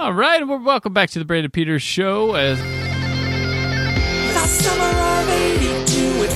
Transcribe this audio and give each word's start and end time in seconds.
All 0.00 0.14
right, 0.14 0.46
well, 0.48 0.58
welcome 0.58 0.94
back 0.94 1.10
to 1.10 1.18
the 1.18 1.26
Brandon 1.26 1.50
Peters 1.50 1.82
Show. 1.82 2.32
As 2.34 2.58
The 2.58 4.46
summer 4.46 4.98
of 4.98 5.28
82 5.28 6.24
at 6.24 6.32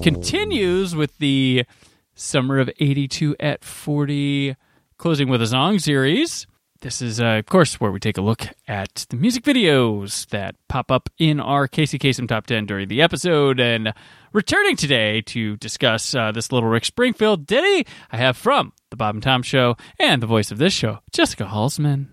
40. 0.00 0.02
continues 0.02 0.96
with 0.96 1.18
the 1.18 1.66
Summer 2.14 2.60
of 2.60 2.70
82 2.80 3.36
at 3.38 3.62
40 3.62 4.56
closing 4.96 5.28
with 5.28 5.42
a 5.42 5.46
song 5.46 5.78
series. 5.78 6.46
This 6.80 7.02
is, 7.02 7.20
uh, 7.20 7.40
of 7.40 7.44
course, 7.44 7.78
where 7.78 7.92
we 7.92 8.00
take 8.00 8.16
a 8.16 8.22
look 8.22 8.46
at 8.66 9.04
the 9.10 9.16
music 9.16 9.44
videos 9.44 10.26
that 10.28 10.56
pop 10.68 10.90
up 10.90 11.10
in 11.18 11.40
our 11.40 11.68
Casey 11.68 11.98
Kasem 11.98 12.26
Top 12.26 12.46
10 12.46 12.64
during 12.64 12.88
the 12.88 13.02
episode. 13.02 13.60
And 13.60 13.92
returning 14.32 14.76
today 14.76 15.20
to 15.26 15.58
discuss 15.58 16.14
uh, 16.14 16.32
this 16.32 16.50
little 16.50 16.70
Rick 16.70 16.86
Springfield 16.86 17.46
ditty, 17.46 17.86
I 18.10 18.16
have 18.16 18.38
from 18.38 18.72
The 18.90 18.96
Bob 18.96 19.14
and 19.14 19.22
Tom 19.22 19.42
Show 19.42 19.76
and 20.00 20.20
the 20.20 20.26
voice 20.26 20.50
of 20.50 20.58
this 20.58 20.72
show, 20.72 20.98
Jessica 21.12 21.44
Alsman. 21.44 22.08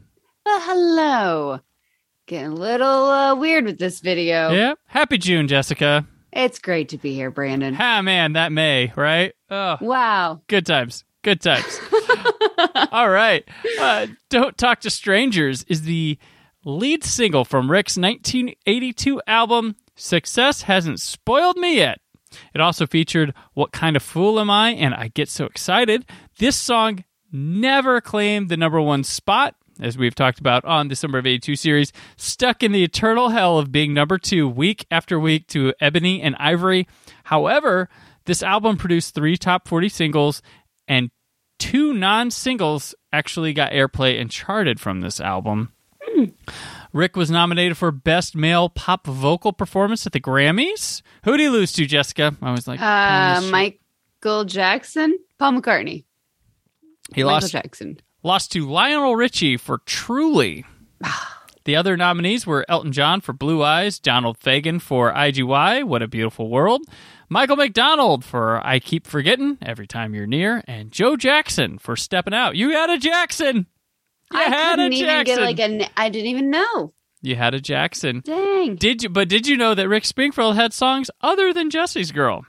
Well, 0.45 0.59
hello. 0.61 1.59
Getting 2.28 2.52
a 2.52 2.56
little 2.56 3.06
uh, 3.09 3.36
weird 3.36 3.66
with 3.66 3.80
this 3.80 4.00
video. 4.00 4.52
Yeah. 4.52 4.73
Happy 4.86 5.17
June, 5.17 5.47
Jessica. 5.47 6.06
It's 6.31 6.59
great 6.59 6.89
to 6.89 6.97
be 7.00 7.14
here, 7.16 7.31
Brandon. 7.31 7.75
Ah, 7.80 8.02
man, 8.03 8.34
that 8.34 8.52
May, 8.52 8.94
right? 8.95 9.34
Oh, 9.50 9.78
Wow. 9.81 10.42
good 10.47 10.67
times. 10.67 11.03
Good 11.23 11.42
times. 11.42 11.80
All 12.91 13.09
right. 13.09 13.44
Uh, 13.80 14.08
Don't 14.30 14.56
Talk 14.56 14.81
to 14.81 14.91
Strangers 14.91 15.64
is 15.64 15.81
the 15.81 16.19
lead 16.64 17.03
single 17.03 17.44
from 17.44 17.72
Rick's 17.72 17.97
1982 17.97 19.19
album, 19.25 19.78
Success 19.95 20.62
Hasn't 20.64 21.00
Spoiled 21.00 21.58
Me 21.58 21.78
Yet. 21.78 22.00
It 22.53 22.62
also 22.62 22.86
featured 22.86 23.34
What 23.53 23.72
Kind 23.72 23.95
of 23.95 24.03
Fool 24.03 24.39
Am 24.39 24.50
I? 24.52 24.72
and 24.72 24.94
I 24.94 25.08
Get 25.08 25.28
So 25.30 25.45
Excited. 25.45 26.06
This 26.39 26.55
song 26.55 27.03
never 27.31 27.99
claimed 28.02 28.49
the 28.49 28.57
number 28.57 28.80
one 28.81 29.03
spot, 29.03 29.55
as 29.80 29.97
we've 29.97 30.16
talked 30.16 30.39
about 30.39 30.63
on 30.66 30.88
the 30.88 30.95
Summer 30.95 31.17
of 31.17 31.25
82 31.25 31.55
series, 31.55 31.91
stuck 32.16 32.61
in 32.63 32.71
the 32.71 32.83
eternal 32.83 33.29
hell 33.29 33.57
of 33.57 33.71
being 33.71 33.94
number 33.94 34.17
two 34.17 34.47
week 34.47 34.85
after 34.91 35.19
week 35.19 35.47
to 35.47 35.73
Ebony 35.81 36.21
and 36.21 36.35
Ivory. 36.38 36.88
However, 37.23 37.89
this 38.25 38.44
album 38.44 38.77
produced 38.77 39.16
three 39.16 39.35
top 39.38 39.67
40 39.67 39.89
singles 39.89 40.41
and 40.88 41.09
two 41.59 41.94
non 41.94 42.29
singles 42.29 42.94
actually 43.11 43.53
got 43.53 43.72
airplay 43.72 44.19
and 44.22 44.29
charted 44.29 44.79
from 44.79 45.01
this 45.01 45.19
album. 45.19 45.73
Rick 46.94 47.16
was 47.16 47.29
nominated 47.29 47.77
for 47.77 47.91
Best 47.91 48.35
Male 48.35 48.69
Pop 48.69 49.05
Vocal 49.05 49.53
Performance 49.53 50.05
at 50.07 50.13
the 50.13 50.19
Grammys. 50.19 51.01
Who 51.25 51.31
did 51.31 51.41
he 51.44 51.50
lose 51.50 51.73
to, 51.73 51.85
Jessica? 51.85 52.35
I 52.41 52.51
was 52.51 52.67
like, 52.67 52.79
Uh. 52.81 53.41
Michael 53.51 54.45
Jackson? 54.45 55.17
Paul 55.38 55.53
McCartney. 55.62 56.06
He 57.13 57.23
Michael 57.23 57.34
lost 57.34 57.51
Jackson. 57.51 58.00
lost 58.23 58.51
to 58.53 58.68
Lionel 58.69 59.16
Richie 59.16 59.57
for 59.57 59.79
Truly. 59.85 60.66
Ah. 61.03 61.44
the 61.66 61.75
other 61.75 61.95
nominees 61.97 62.47
were 62.47 62.66
Elton 62.69 62.91
John 62.91 63.22
for 63.22 63.34
Blue 63.34 63.62
Eyes, 63.63 64.00
Donald 64.00 64.40
Fagen 64.40 64.81
for 64.81 65.12
IGY, 65.13 65.84
What 65.84 66.01
a 66.01 66.07
Beautiful 66.07 66.50
World, 66.50 66.81
Michael 67.29 67.56
McDonald 67.57 68.23
for 68.23 68.66
I 68.66 68.79
Keep 68.79 69.06
Forgetting 69.06 69.57
Every 69.62 69.85
Time 69.88 70.13
You're 70.16 70.25
Near, 70.28 70.63
and 70.68 70.91
Joe 70.91 71.16
Jackson 71.18 71.78
for 71.78 71.95
Stepping 71.95 72.34
Out. 72.34 72.56
You 72.56 72.72
had 72.72 72.90
a 72.90 72.97
Jackson. 72.97 73.68
You 74.34 74.39
I 74.39 74.44
had 74.44 74.75
couldn't 74.75 74.94
even 74.94 75.06
Jackson. 75.07 75.35
get 75.38 75.41
like 75.41 75.59
a. 75.59 75.63
n- 75.63 75.89
I 75.95 76.09
didn't 76.09 76.28
even 76.28 76.50
know. 76.50 76.94
you 77.22 77.35
had 77.35 77.53
a 77.53 77.62
Jackson. 77.62 78.22
Dang. 78.25 78.75
Did 78.75 79.03
you? 79.03 79.09
But 79.09 79.29
did 79.29 79.47
you 79.47 79.56
know 79.57 79.74
that 79.75 79.88
Rick 79.88 80.03
Springfield 80.06 80.56
had 80.56 80.74
songs 80.74 81.09
other 81.22 81.53
than 81.53 81.69
Jesse's 81.69 82.12
Girl? 82.12 82.45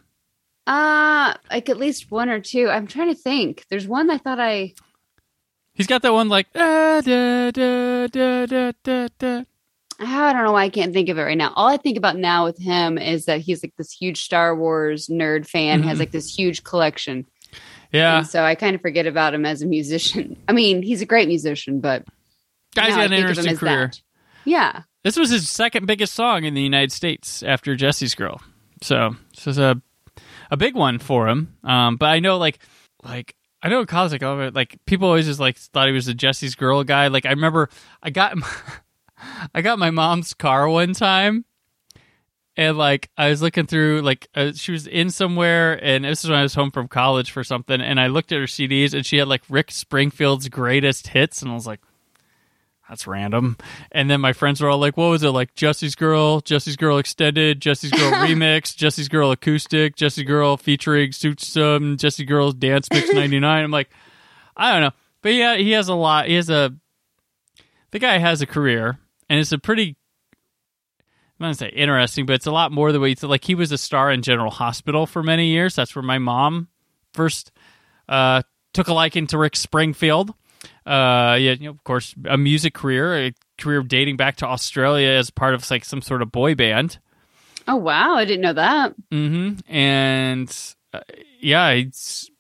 Uh, 0.69 1.33
like 1.51 1.71
at 1.71 1.79
least 1.79 2.11
one 2.11 2.29
or 2.29 2.41
two. 2.41 2.69
I'm 2.69 2.87
trying 2.87 3.09
to 3.09 3.15
think. 3.15 3.65
There's 3.71 3.89
one 3.89 4.11
I 4.11 4.19
thought 4.19 4.39
I. 4.39 4.75
He's 5.73 5.87
got 5.87 6.03
that 6.03 6.13
one 6.13 6.29
like 6.29 6.53
da, 6.53 7.01
da, 7.01 7.51
da, 7.51 8.47
da, 8.47 9.09
da. 9.19 9.45
I 10.01 10.33
don't 10.33 10.45
know 10.45 10.53
why 10.53 10.65
I 10.65 10.69
can't 10.69 10.93
think 10.93 11.09
of 11.09 11.17
it 11.19 11.23
right 11.23 11.39
now. 11.39 11.53
All 11.57 11.69
I 11.69 11.79
think 11.79 11.97
about 11.97 12.17
now 12.17 12.45
with 12.45 12.59
him 12.59 12.99
is 12.99 13.25
that 13.25 13.41
he's 13.41 13.65
like 13.65 13.75
this 13.77 13.91
huge 13.91 14.23
Star 14.23 14.55
Wars 14.55 15.09
nerd 15.09 15.47
fan, 15.49 15.83
has 15.83 15.99
like 15.99 16.13
this 16.13 16.33
huge 16.33 16.63
collection. 16.65 17.27
Yeah, 17.91 18.19
And 18.19 18.27
so 18.27 18.45
I 18.45 18.55
kind 18.55 18.77
of 18.77 18.83
forget 18.83 19.07
about 19.07 19.33
him 19.33 19.47
as 19.47 19.63
a 19.63 19.67
musician. 19.67 20.37
I 20.49 20.53
mean, 20.53 20.83
he's 20.83 21.01
a 21.01 21.07
great 21.07 21.27
musician, 21.27 21.81
but 21.81 22.05
guy's 22.75 22.91
got 22.91 23.07
an 23.07 23.11
think 23.11 23.25
of 23.25 23.25
him 23.25 23.29
interesting 23.31 23.57
career. 23.57 23.87
that. 23.87 24.03
Yeah. 24.45 24.83
This 25.03 25.17
was 25.17 25.31
his 25.31 25.49
second 25.49 25.87
biggest 25.87 26.13
song 26.13 26.45
in 26.45 26.53
the 26.53 26.63
United 26.63 26.93
States 26.93 27.43
after 27.43 27.75
Jesse's 27.75 28.15
Girl. 28.15 28.43
So 28.83 29.17
this 29.35 29.47
was 29.47 29.59
a 29.59 29.81
a 30.51 30.57
big 30.57 30.75
one 30.75 30.99
for 30.99 31.29
him. 31.29 31.57
Um, 31.65 31.97
but 31.97 32.07
I 32.07 32.21
know 32.21 32.39
like 32.39 32.59
like 33.03 33.35
I 33.63 33.69
know 33.69 33.81
like 33.81 34.23
oh, 34.23 34.51
like 34.55 34.79
people 34.87 35.09
always 35.09 35.27
just 35.27 35.41
like 35.41 35.57
thought 35.57 35.89
he 35.89 35.93
was 35.93 36.09
a 36.09 36.15
Jesse's 36.15 36.55
Girl 36.55 36.85
guy. 36.85 37.09
Like 37.09 37.27
I 37.27 37.31
remember 37.31 37.69
I 38.03 38.11
got 38.11 38.37
I 39.55 39.63
got 39.63 39.79
my 39.79 39.91
mom's 39.91 40.35
car 40.35 40.69
one 40.69 40.93
time. 40.95 41.45
And 42.57 42.77
like 42.77 43.09
I 43.17 43.29
was 43.29 43.41
looking 43.41 43.67
through, 43.67 44.03
like 44.03 44.27
uh, 44.35 44.51
she 44.53 44.73
was 44.73 44.89
in 44.89 45.11
somewhere, 45.11 45.79
and 45.81 46.05
this 46.05 46.25
is 46.25 46.31
when 46.31 46.41
I 46.41 46.43
was 46.43 46.55
home 46.55 46.73
from 46.73 46.89
college 46.89 47.31
for 47.31 47.45
something. 47.45 47.81
And 47.81 48.01
I 48.01 48.09
looked 48.09 48.33
at 48.33 48.41
her 48.41 48.47
CDs, 48.47 48.95
and 48.95 49.07
she 49.07 49.19
had 49.19 49.29
like 49.29 49.43
Rick 49.49 49.71
Springfield's 49.71 50.49
greatest 50.49 51.07
hits, 51.07 51.41
and 51.41 51.53
I 51.53 51.55
was 51.55 51.69
like, 51.69 51.79
that's 52.89 53.07
random. 53.07 53.57
And 53.93 54.11
then 54.11 54.21
my 54.21 54.33
friends 54.33 54.61
were 54.61 54.69
all 54.69 54.79
like, 54.79 54.97
what 54.97 55.09
was 55.09 55.23
it? 55.23 55.31
Like 55.31 55.55
Jesse's 55.55 55.95
Girl, 55.95 56.41
Jesse's 56.41 56.77
Girl 56.77 56.99
Extended, 56.99 57.61
Jesse's 57.61 57.91
Girl 57.91 58.13
Remix, 58.13 58.75
Jesse's 58.75 59.09
Girl 59.09 59.31
Acoustic, 59.31 59.95
Jesse's 59.95 60.25
Girl 60.25 60.57
featuring 60.57 61.13
Suits 61.13 61.57
um, 61.57 61.97
Jesse 61.99 62.25
Girl's 62.25 62.55
Dance 62.55 62.89
Mix 62.91 63.11
99. 63.13 63.65
I'm 63.65 63.71
like, 63.71 63.91
I 64.57 64.73
don't 64.73 64.81
know. 64.81 64.93
But 65.21 65.35
yeah, 65.35 65.57
he 65.57 65.73
has 65.73 65.89
a 65.89 65.95
lot. 65.95 66.29
He 66.29 66.35
has 66.35 66.49
a, 66.49 66.75
the 67.91 67.99
guy 67.99 68.19
has 68.19 68.41
a 68.41 68.47
career 68.47 68.99
and 69.29 69.39
it's 69.39 69.53
a 69.53 69.59
pretty, 69.59 69.97
I'm 71.39 71.41
not 71.41 71.47
gonna 71.47 71.55
say 71.55 71.69
interesting, 71.69 72.25
but 72.25 72.35
it's 72.35 72.47
a 72.47 72.53
lot 72.53 72.73
more 72.73 72.91
the 72.91 73.01
way, 73.01 73.15
like 73.23 73.45
he 73.45 73.55
was 73.55 73.71
a 73.71 73.79
star 73.79 74.11
in 74.11 74.23
General 74.23 74.51
Hospital 74.51 75.07
for 75.07 75.23
many 75.23 75.49
years. 75.49 75.75
That's 75.75 75.95
where 75.95 76.03
my 76.03 76.19
mom 76.19 76.69
first 77.13 77.53
uh, 78.09 78.43
took 78.73 78.89
a 78.89 78.95
liking 78.95 79.27
to 79.29 79.39
Rick 79.39 79.57
Springfield 79.57 80.35
uh 80.89 81.37
yeah 81.39 81.53
you 81.53 81.65
know, 81.67 81.71
of 81.71 81.85
course 81.85 82.15
a 82.29 82.37
music 82.39 82.73
career 82.75 83.27
a 83.27 83.33
career 83.59 83.83
dating 83.83 84.17
back 84.17 84.37
to 84.37 84.47
australia 84.47 85.11
as 85.11 85.31
part 85.31 85.55
of 85.55 85.69
like 85.71 85.85
some 85.85 86.01
sort 86.03 86.23
of 86.23 86.33
boy 86.33 86.55
band 86.55 86.99
Oh 87.71 87.77
wow, 87.77 88.15
I 88.15 88.25
didn't 88.25 88.41
know 88.41 88.55
that. 88.55 88.95
hmm 89.13 89.55
and 89.69 90.49
uh, 90.95 91.01
yeah 91.41 91.65
i 91.65 91.85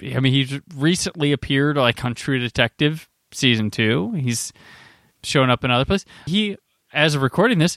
mean 0.00 0.32
he's 0.32 0.58
recently 0.74 1.32
appeared 1.32 1.76
like 1.76 2.02
on 2.04 2.14
true 2.14 2.38
detective 2.38 3.08
season 3.32 3.70
two 3.70 4.12
he's 4.12 4.54
shown 5.22 5.50
up 5.50 5.64
in 5.64 5.70
other 5.70 5.84
places 5.84 6.06
he 6.26 6.56
as 6.94 7.14
of 7.14 7.20
recording 7.20 7.58
this 7.58 7.76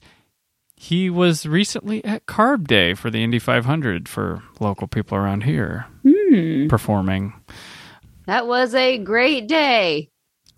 he 0.77 1.09
was 1.09 1.45
recently 1.45 2.03
at 2.05 2.25
carb 2.25 2.67
day 2.67 2.93
for 2.93 3.09
the 3.09 3.21
indy 3.21 3.37
500 3.39 4.07
for 4.07 4.41
local 4.61 4.87
people 4.87 5.17
around 5.17 5.43
here 5.43 5.87
Hmm. 6.03 6.67
performing 6.69 7.33
That 8.27 8.47
was 8.47 8.73
a 8.73 8.97
great 8.99 9.47
day. 9.49 10.09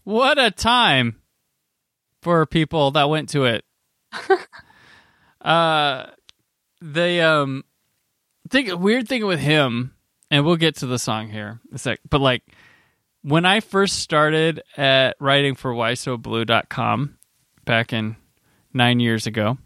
What 0.04 0.38
a 0.38 0.52
time 0.52 1.22
for 2.22 2.46
people 2.46 2.92
that 2.92 3.10
went 3.10 3.30
to 3.30 3.46
it. 3.46 3.66
uh 5.42 6.06
the 6.82 7.22
um 7.22 7.64
thing 8.50 8.80
weird 8.82 9.08
thing 9.08 9.26
with 9.26 9.40
him, 9.40 9.94
and 10.30 10.46
we'll 10.46 10.56
get 10.58 10.76
to 10.78 10.86
the 10.86 11.00
song 11.00 11.30
here 11.30 11.60
in 11.70 11.76
a 11.76 11.78
sec, 11.78 12.00
but 12.10 12.22
like 12.22 12.44
when 13.22 13.46
I 13.46 13.62
first 13.62 14.00
started 14.00 14.62
at 14.76 15.16
writing 15.20 15.56
for 15.56 15.74
whysoblu.com 15.74 17.18
back 17.66 17.94
in 17.94 18.18
nine 18.74 19.00
years 19.00 19.26
ago, 19.28 19.58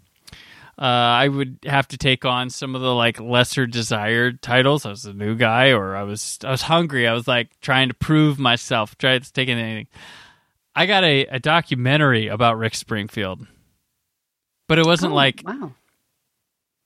Uh, 0.80 1.26
I 1.26 1.28
would 1.28 1.58
have 1.66 1.88
to 1.88 1.98
take 1.98 2.24
on 2.24 2.52
some 2.52 2.76
of 2.76 2.82
the 2.82 2.94
like 2.94 3.20
lesser 3.20 3.66
desired 3.66 4.44
titles. 4.44 4.86
I 4.86 4.92
was 4.92 5.06
a 5.06 5.14
new 5.14 5.34
guy, 5.36 5.72
or 5.72 5.96
I 5.96 6.04
was 6.04 6.38
I 6.44 6.52
was 6.52 6.62
hungry. 6.62 7.08
I 7.08 7.14
was 7.14 7.28
like 7.28 7.50
trying 7.62 7.88
to 7.88 7.96
prove 7.96 8.38
myself, 8.38 8.96
trying 9.00 9.22
to 9.22 9.34
take 9.34 9.50
anything. 9.50 9.88
I 10.78 10.86
got 10.86 11.04
a, 11.04 11.26
a 11.26 11.40
documentary 11.40 12.28
about 12.28 12.58
Rick 12.60 12.76
Springfield, 12.76 13.48
but 14.68 14.78
it 14.78 14.86
wasn't 14.86 15.14
Oh, 15.14 15.16
like 15.16 15.42
wow. 15.44 15.74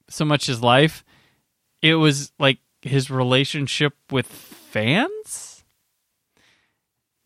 so 0.10 0.24
much 0.24 0.46
his 0.46 0.62
life. 0.64 1.04
It 1.82 1.96
was 1.96 2.32
like 2.40 2.60
his 2.82 3.12
relationship 3.12 3.94
with 4.10 4.28
fans. 4.28 5.64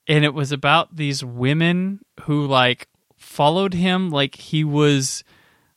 And 0.07 0.25
it 0.25 0.33
was 0.33 0.51
about 0.51 0.95
these 0.95 1.23
women 1.23 2.01
who 2.21 2.45
like 2.47 2.87
followed 3.17 3.73
him 3.73 4.09
like 4.09 4.35
he 4.35 4.63
was 4.63 5.23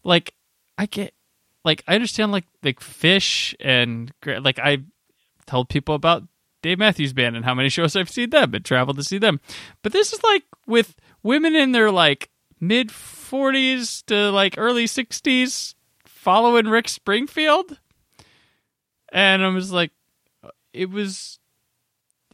like 0.05 0.35
I 0.79 0.87
get 0.87 1.13
like 1.65 1.83
I 1.89 1.95
understand 1.95 2.33
like 2.33 2.47
like 2.63 2.81
fish 2.81 3.55
and 3.61 4.13
like 4.25 4.59
I 4.59 4.79
told 5.47 5.69
people 5.69 5.95
about 5.95 6.25
Dave 6.69 6.79
Matthews 6.79 7.15
Band 7.15 7.35
and 7.35 7.47
how 7.47 7.55
many 7.55 7.71
shows 7.71 7.97
I've 7.97 8.11
seen 8.11 8.29
them 8.29 8.53
and 8.53 8.63
traveled 8.63 8.99
to 8.99 9.03
see 9.03 9.17
them. 9.17 9.41
But 9.83 9.95
this 9.95 10.13
is 10.13 10.23
like 10.23 10.43
with 10.67 10.95
women 11.23 11.57
in 11.57 11.73
their 11.73 11.91
like 11.91 12.29
mid 12.61 12.91
40s 12.91 14.05
to 14.05 14.31
like 14.31 14.57
early 14.59 14.85
60s 14.85 15.75
following 16.05 16.67
Rick 16.67 16.91
Springfield. 16.91 17.79
And 19.11 19.43
I 19.43 19.49
was 19.49 19.73
like 19.73 19.93
uh, 20.45 20.51
it 20.75 20.91
was 20.91 21.39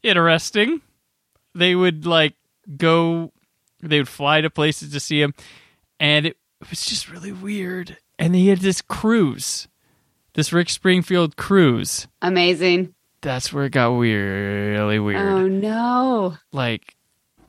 interesting. 0.02 0.81
They 1.54 1.76
would 1.76 2.04
like 2.04 2.34
go 2.76 3.31
they 3.82 3.98
would 3.98 4.08
fly 4.08 4.40
to 4.40 4.50
places 4.50 4.90
to 4.94 4.98
see 4.98 5.22
him 5.22 5.32
and 6.00 6.26
it 6.26 6.36
was 6.69 6.84
just 6.84 7.08
really 7.08 7.31
weird. 7.31 7.98
And 8.19 8.34
he 8.34 8.48
had 8.48 8.58
this 8.58 8.82
cruise. 8.82 9.69
This 10.32 10.52
Rick 10.52 10.70
Springfield 10.70 11.36
cruise. 11.36 12.08
Amazing. 12.20 12.94
That's 13.25 13.53
where 13.53 13.65
it 13.65 13.71
got 13.73 13.88
really 13.88 14.99
weird 15.00 15.21
Oh 15.21 15.49
no. 15.49 16.37
like 16.53 16.94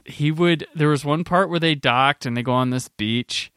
he 0.05 0.31
would 0.31 0.65
there 0.73 0.89
was 0.89 1.03
one 1.05 1.23
part 1.23 1.49
where 1.49 1.59
they 1.59 1.75
docked 1.75 2.25
and 2.25 2.35
they 2.35 2.41
go 2.43 2.53
on 2.53 2.69
this 2.71 2.87
beach 2.87 3.51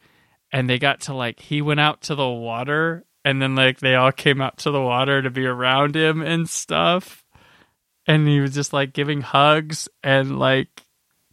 and 0.53 0.69
they 0.69 0.79
got 0.79 1.01
to 1.03 1.15
like 1.15 1.41
he 1.41 1.63
went 1.63 1.81
out 1.81 2.03
to 2.03 2.15
the 2.15 2.29
water 2.29 3.05
and 3.25 3.41
then 3.41 3.55
like 3.55 3.79
they 3.81 3.95
all 3.95 4.13
came 4.13 4.41
out 4.41 4.59
to 4.59 4.71
the 4.71 4.81
water 4.83 5.23
to 5.23 5.31
be 5.31 5.47
around 5.47 5.95
him 5.95 6.21
and 6.23 6.49
stuff 6.49 7.25
and 8.07 8.27
he 8.27 8.41
was 8.41 8.55
just 8.55 8.73
like 8.73 8.93
giving 8.93 9.21
hugs 9.21 9.89
and 10.03 10.39
like 10.39 10.83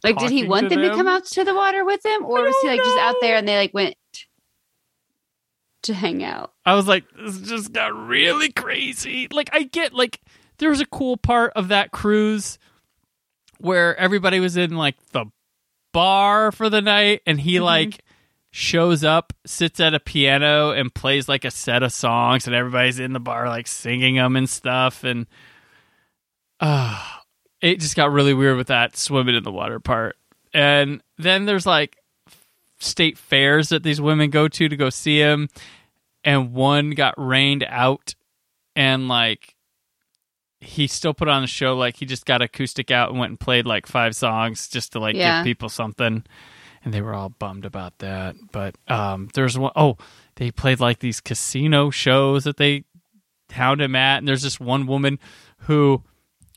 Like, 0.04 0.18
did 0.18 0.30
he 0.30 0.44
want 0.44 0.68
to 0.68 0.74
them, 0.76 0.84
to 0.84 0.94
come 0.94 1.08
out 1.08 1.24
to 1.24 1.42
the 1.44 1.54
water 1.54 1.84
with 1.84 2.04
him, 2.04 2.24
or 2.24 2.42
was 2.42 2.54
he 2.62 2.68
like 2.68 2.80
just 2.84 2.98
out 2.98 3.16
there 3.20 3.36
and 3.36 3.48
they 3.48 3.56
like 3.56 3.72
went 3.74 3.96
to 5.82 5.94
hang 5.94 6.22
out? 6.22 6.52
I 6.64 6.74
was 6.74 6.86
like, 6.86 7.04
this 7.16 7.40
just 7.40 7.72
got 7.72 7.96
really 7.96 8.52
crazy. 8.52 9.28
Like, 9.32 9.48
I 9.52 9.62
get 9.62 9.94
like 9.94 10.20
there 10.58 10.70
was 10.70 10.80
a 10.80 10.86
cool 10.86 11.16
part 11.16 11.52
of 11.54 11.68
that 11.68 11.90
cruise 11.90 12.58
where 13.58 13.96
everybody 13.96 14.40
was 14.40 14.56
in 14.56 14.76
like 14.76 14.96
the 15.12 15.26
bar 15.92 16.52
for 16.52 16.68
the 16.68 16.82
night, 16.82 17.22
and 17.26 17.40
he 17.40 17.60
like 17.60 18.04
shows 18.50 19.04
up, 19.04 19.32
sits 19.44 19.80
at 19.80 19.94
a 19.94 20.00
piano, 20.00 20.70
and 20.70 20.94
plays 20.94 21.28
like 21.28 21.44
a 21.44 21.50
set 21.50 21.82
of 21.82 21.92
songs, 21.92 22.46
and 22.46 22.54
everybody's 22.56 22.98
in 22.98 23.12
the 23.12 23.20
bar 23.20 23.48
like 23.48 23.66
singing 23.66 24.16
them 24.16 24.36
and 24.36 24.48
stuff, 24.48 25.04
and 25.04 25.26
uh 26.60 27.02
it 27.60 27.80
just 27.80 27.96
got 27.96 28.12
really 28.12 28.34
weird 28.34 28.56
with 28.56 28.68
that 28.68 28.96
swimming 28.96 29.34
in 29.34 29.42
the 29.42 29.52
water 29.52 29.80
part. 29.80 30.16
And 30.52 31.02
then 31.18 31.46
there's 31.46 31.66
like 31.66 31.96
state 32.78 33.18
fairs 33.18 33.70
that 33.70 33.82
these 33.82 34.00
women 34.00 34.30
go 34.30 34.48
to 34.48 34.68
to 34.68 34.76
go 34.76 34.90
see 34.90 35.18
him 35.18 35.48
and 36.24 36.52
one 36.52 36.90
got 36.90 37.14
rained 37.16 37.64
out 37.68 38.14
and 38.74 39.08
like 39.08 39.55
he 40.66 40.86
still 40.86 41.14
put 41.14 41.28
on 41.28 41.44
a 41.44 41.46
show 41.46 41.76
like 41.76 41.96
he 41.96 42.06
just 42.06 42.26
got 42.26 42.42
acoustic 42.42 42.90
out 42.90 43.10
and 43.10 43.18
went 43.18 43.30
and 43.30 43.40
played 43.40 43.66
like 43.66 43.86
five 43.86 44.16
songs 44.16 44.68
just 44.68 44.92
to 44.92 44.98
like 44.98 45.14
Yeah. 45.14 45.40
give 45.40 45.44
people 45.44 45.68
something. 45.68 46.24
And 46.84 46.94
they 46.94 47.00
were 47.00 47.14
all 47.14 47.28
bummed 47.30 47.64
about 47.64 47.98
that. 47.98 48.36
But 48.52 48.76
um 48.88 49.28
there's 49.34 49.56
one 49.58 49.72
oh 49.76 49.96
they 50.36 50.50
played 50.50 50.80
like 50.80 50.98
these 50.98 51.20
casino 51.20 51.90
shows 51.90 52.44
that 52.44 52.56
they 52.56 52.84
hound 53.52 53.80
him 53.80 53.94
at. 53.96 54.18
And 54.18 54.28
there's 54.28 54.42
this 54.42 54.58
one 54.60 54.86
woman 54.86 55.18
who 55.60 56.02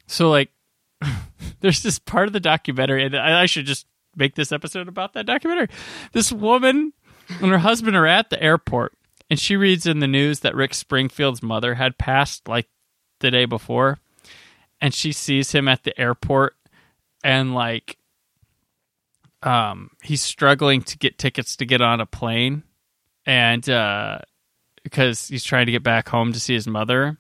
so 0.08 0.30
like 0.30 0.50
there's 1.62 1.84
this 1.84 2.00
part 2.00 2.28
of 2.28 2.34
the 2.34 2.40
documentary 2.40 3.06
and 3.06 3.16
I, 3.16 3.44
I 3.44 3.46
should 3.46 3.66
just 3.66 3.86
make 4.16 4.36
this 4.36 4.52
episode 4.52 4.88
about 4.88 5.14
that 5.14 5.26
documentary. 5.26 5.70
This 6.14 6.32
woman 6.32 6.94
and 7.42 7.52
her 7.52 7.60
husband 7.60 7.96
are 7.96 8.08
at 8.08 8.30
the 8.32 8.42
airport 8.42 8.94
and 9.30 9.40
she 9.40 9.56
reads 9.56 9.86
in 9.86 10.00
the 10.00 10.08
news 10.08 10.40
that 10.40 10.56
Rick 10.56 10.74
Springfield's 10.74 11.44
mother 11.44 11.76
had 11.76 11.98
passed 12.00 12.48
like 12.48 12.68
the 13.20 13.32
day 13.32 13.46
before 13.46 14.00
and 14.82 14.94
she 14.94 15.12
sees 15.12 15.52
him 15.52 15.68
at 15.68 15.84
the 15.84 16.00
airport 16.00 16.56
and 17.24 17.54
like 17.54 17.98
um 19.44 19.92
he's 20.04 20.22
struggling 20.22 20.82
to 20.82 20.98
get 20.98 21.18
tickets 21.18 21.56
to 21.56 21.66
get 21.66 21.82
on 21.82 22.02
a 22.02 22.06
plane 22.06 22.64
and 23.26 23.70
uh 23.70 24.20
because 24.84 25.28
he's 25.28 25.44
trying 25.44 25.66
to 25.66 25.72
get 25.72 25.84
back 25.84 26.10
home 26.10 26.34
to 26.34 26.40
see 26.40 26.54
his 26.54 26.68
mother 26.68 27.18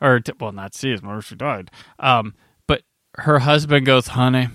or 0.00 0.20
to, 0.20 0.34
well 0.40 0.52
not 0.52 0.74
see 0.74 0.90
his 0.90 1.02
mother 1.02 1.20
she 1.20 1.34
died 1.34 1.70
um 1.98 2.34
but 2.66 2.82
her 3.18 3.40
husband 3.40 3.86
goes 3.86 4.08
honey 4.08 4.48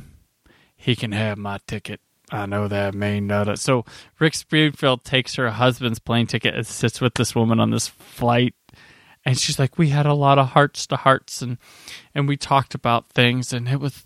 he 0.75 0.95
can 0.95 1.12
have 1.12 1.38
my 1.38 1.60
ticket 1.68 2.01
I 2.30 2.45
know 2.45 2.68
that 2.68 2.94
may 2.94 3.19
not. 3.22 3.57
So 3.60 3.86
Rick 4.19 4.36
Springfield 4.36 5.04
takes 5.06 5.36
her 5.36 5.50
husband's 5.50 6.00
plane 6.00 6.28
ticket 6.28 6.56
and 6.56 6.68
sits 6.68 7.00
with 7.00 7.13
this 7.13 7.33
woman 7.33 7.60
on 7.60 7.72
this 7.72 7.88
flight, 7.88 8.54
and 9.28 9.38
she's 9.38 9.60
like, 9.60 9.78
"We 9.78 9.90
had 9.90 10.06
a 10.06 10.14
lot 10.14 10.40
of 10.40 10.48
hearts 10.52 10.88
to 10.88 10.96
hearts, 10.96 11.42
and 11.42 11.58
and 12.16 12.30
we 12.30 12.38
talked 12.38 12.74
about 12.74 13.10
things, 13.10 13.52
and 13.52 13.68
it 13.68 13.82
was 13.82 14.06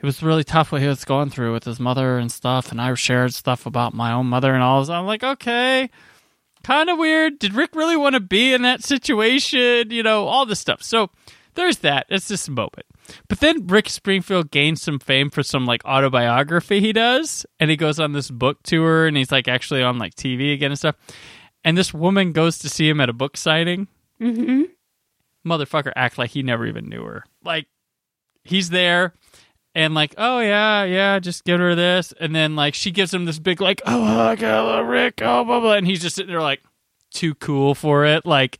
it 0.00 0.06
was 0.06 0.22
really 0.22 0.42
tough 0.42 0.72
what 0.72 0.80
he 0.80 0.88
was 0.88 1.04
going 1.04 1.28
through 1.28 1.52
with 1.52 1.64
his 1.64 1.78
mother 1.78 2.16
and 2.16 2.32
stuff, 2.32 2.72
and 2.72 2.80
I 2.80 2.92
shared 2.94 3.34
stuff 3.34 3.66
about 3.66 3.92
my 3.92 4.10
own 4.10 4.26
mother 4.26 4.54
and 4.54 4.62
all. 4.62 4.82
So 4.82 4.94
I'm 4.94 5.04
like, 5.04 5.22
okay, 5.22 5.90
kind 6.62 6.88
of 6.88 6.98
weird. 6.98 7.38
Did 7.38 7.52
Rick 7.52 7.76
really 7.76 7.96
want 7.96 8.14
to 8.14 8.20
be 8.20 8.54
in 8.54 8.62
that 8.62 8.82
situation? 8.82 9.90
You 9.90 10.02
know, 10.02 10.24
all 10.24 10.46
this 10.46 10.60
stuff. 10.60 10.82
So 10.82 11.10
there's 11.56 11.78
that. 11.80 12.06
It's 12.08 12.28
this 12.28 12.48
moment. 12.48 12.86
But 13.28 13.40
then 13.40 13.66
Rick 13.66 13.90
Springfield 13.90 14.50
gains 14.50 14.80
some 14.80 14.98
fame 14.98 15.28
for 15.28 15.42
some 15.42 15.66
like 15.66 15.84
autobiography 15.84 16.80
he 16.80 16.94
does, 16.94 17.44
and 17.60 17.68
he 17.68 17.76
goes 17.76 18.00
on 18.00 18.12
this 18.12 18.30
book 18.30 18.62
tour, 18.62 19.06
and 19.06 19.14
he's 19.14 19.30
like 19.30 19.46
actually 19.46 19.82
on 19.82 19.98
like 19.98 20.14
TV 20.14 20.54
again 20.54 20.70
and 20.70 20.78
stuff. 20.78 20.96
And 21.62 21.76
this 21.76 21.92
woman 21.92 22.32
goes 22.32 22.58
to 22.60 22.70
see 22.70 22.88
him 22.88 23.02
at 23.02 23.10
a 23.10 23.14
book 23.14 23.36
signing. 23.36 23.88
Mm-hmm. 24.24 24.62
Motherfucker 25.46 25.92
act 25.94 26.16
like 26.18 26.30
he 26.30 26.42
never 26.42 26.66
even 26.66 26.88
knew 26.88 27.04
her. 27.04 27.24
Like 27.44 27.66
he's 28.44 28.70
there, 28.70 29.12
and 29.74 29.94
like, 29.94 30.14
oh 30.16 30.40
yeah, 30.40 30.84
yeah, 30.84 31.18
just 31.18 31.44
give 31.44 31.60
her 31.60 31.74
this, 31.74 32.14
and 32.18 32.34
then 32.34 32.56
like 32.56 32.74
she 32.74 32.90
gives 32.90 33.12
him 33.12 33.26
this 33.26 33.38
big 33.38 33.60
like, 33.60 33.82
oh, 33.86 34.02
I 34.02 34.36
got 34.36 34.80
Rick, 34.86 35.20
oh 35.22 35.44
blah 35.44 35.60
blah, 35.60 35.74
and 35.74 35.86
he's 35.86 36.00
just 36.00 36.16
sitting 36.16 36.30
there 36.32 36.40
like 36.40 36.62
too 37.12 37.34
cool 37.34 37.74
for 37.74 38.04
it, 38.06 38.24
like. 38.26 38.58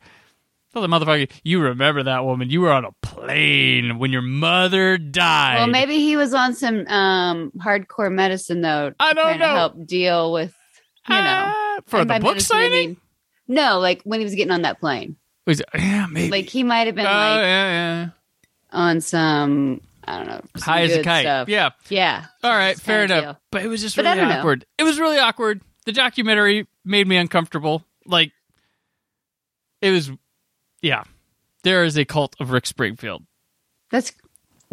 Tell 0.73 0.81
the 0.81 0.89
motherfucker, 0.89 1.31
you 1.45 1.61
remember 1.61 2.03
that 2.03 2.25
woman? 2.25 2.49
You 2.49 2.59
were 2.59 2.69
on 2.73 2.83
a 2.83 2.91
plane 3.01 3.97
when 3.97 4.11
your 4.11 4.21
mother 4.21 4.97
died. 4.97 5.55
Well, 5.55 5.67
maybe 5.67 5.99
he 5.99 6.17
was 6.17 6.33
on 6.33 6.53
some 6.53 6.85
um 6.87 7.53
hardcore 7.63 8.11
medicine 8.11 8.59
though. 8.59 8.91
I 8.99 9.13
don't 9.13 9.39
know. 9.39 9.45
Help 9.55 9.87
deal 9.87 10.33
with 10.33 10.53
you 11.07 11.15
know 11.15 11.21
Ah, 11.55 11.77
for 11.85 11.99
the 12.03 12.15
book 12.15 12.23
medicine, 12.23 12.57
I 12.57 12.63
signing. 12.63 12.87
mean- 12.89 12.97
no, 13.47 13.79
like 13.79 14.01
when 14.03 14.19
he 14.19 14.25
was 14.25 14.35
getting 14.35 14.51
on 14.51 14.63
that 14.63 14.81
plane. 14.81 15.15
Was 15.45 15.61
yeah, 15.75 16.07
maybe. 16.09 16.31
Like 16.31 16.45
he 16.49 16.63
might 16.63 16.87
have 16.87 16.95
been 16.95 17.05
oh 17.05 17.09
like 17.09 17.39
yeah, 17.41 17.71
yeah. 17.71 18.09
on 18.71 18.99
some 19.01 19.81
I 20.07 20.17
don't 20.17 20.27
know 20.27 20.41
High 20.57 20.83
as 20.83 20.95
a 20.95 21.03
kite. 21.03 21.23
Stuff. 21.25 21.49
Yeah. 21.49 21.69
yeah. 21.89 22.25
All 22.43 22.51
right, 22.51 22.79
fair 22.79 23.03
enough. 23.05 23.37
But 23.51 23.63
it 23.63 23.67
was 23.67 23.81
just 23.81 23.95
But 23.95 24.05
really 24.05 24.17
don't 24.17 24.29
know. 24.29 24.39
awkward. 24.39 24.65
It 24.77 24.83
was 24.83 24.99
really 24.99 25.17
awkward. 25.19 25.61
The 25.85 25.91
documentary 25.91 26.67
made 26.83 27.07
me 27.07 27.17
uncomfortable. 27.17 27.83
Like 28.05 28.31
it 29.81 29.91
was 29.91 30.11
yeah. 30.81 31.03
There 31.63 31.83
is 31.83 31.97
a 31.97 32.05
cult 32.05 32.35
of 32.39 32.51
Rick 32.51 32.65
Springfield. 32.67 33.23
That's 33.91 34.13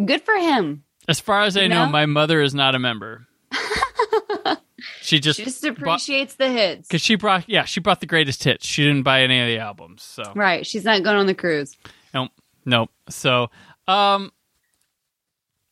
good 0.05 0.23
for 0.23 0.35
him. 0.35 0.85
As 1.09 1.21
far 1.21 1.43
as 1.43 1.57
I 1.57 1.63
You 1.63 1.69
know, 1.69 1.87
know? 1.87 1.91
my 1.93 2.07
mother 2.07 2.41
is 2.41 2.55
not 2.55 2.75
a 2.75 2.79
member. 2.79 3.27
She 5.13 5.21
just 5.21 5.39
She 5.39 5.45
just 5.45 5.65
appreciates 5.65 6.35
the 6.37 6.49
hits. 6.51 6.89
because 6.89 7.03
she 7.03 7.15
brought 7.17 7.49
yeah 7.49 7.65
she 7.65 7.81
brought 7.81 8.01
the 8.01 8.07
greatest 8.07 8.43
hits. 8.45 8.67
She 8.67 8.83
didn't 8.85 9.03
buy 9.03 9.23
any 9.23 9.41
of 9.41 9.47
the 9.47 9.59
albums, 9.59 10.03
so 10.03 10.23
Right. 10.35 10.67
She's 10.67 10.85
not 10.85 11.03
going 11.03 11.17
on 11.17 11.27
the 11.27 11.35
cruise. 11.35 11.77
Nope. 12.15 12.31
Nope. 12.65 12.91
So, 13.09 13.51
um, 13.89 14.33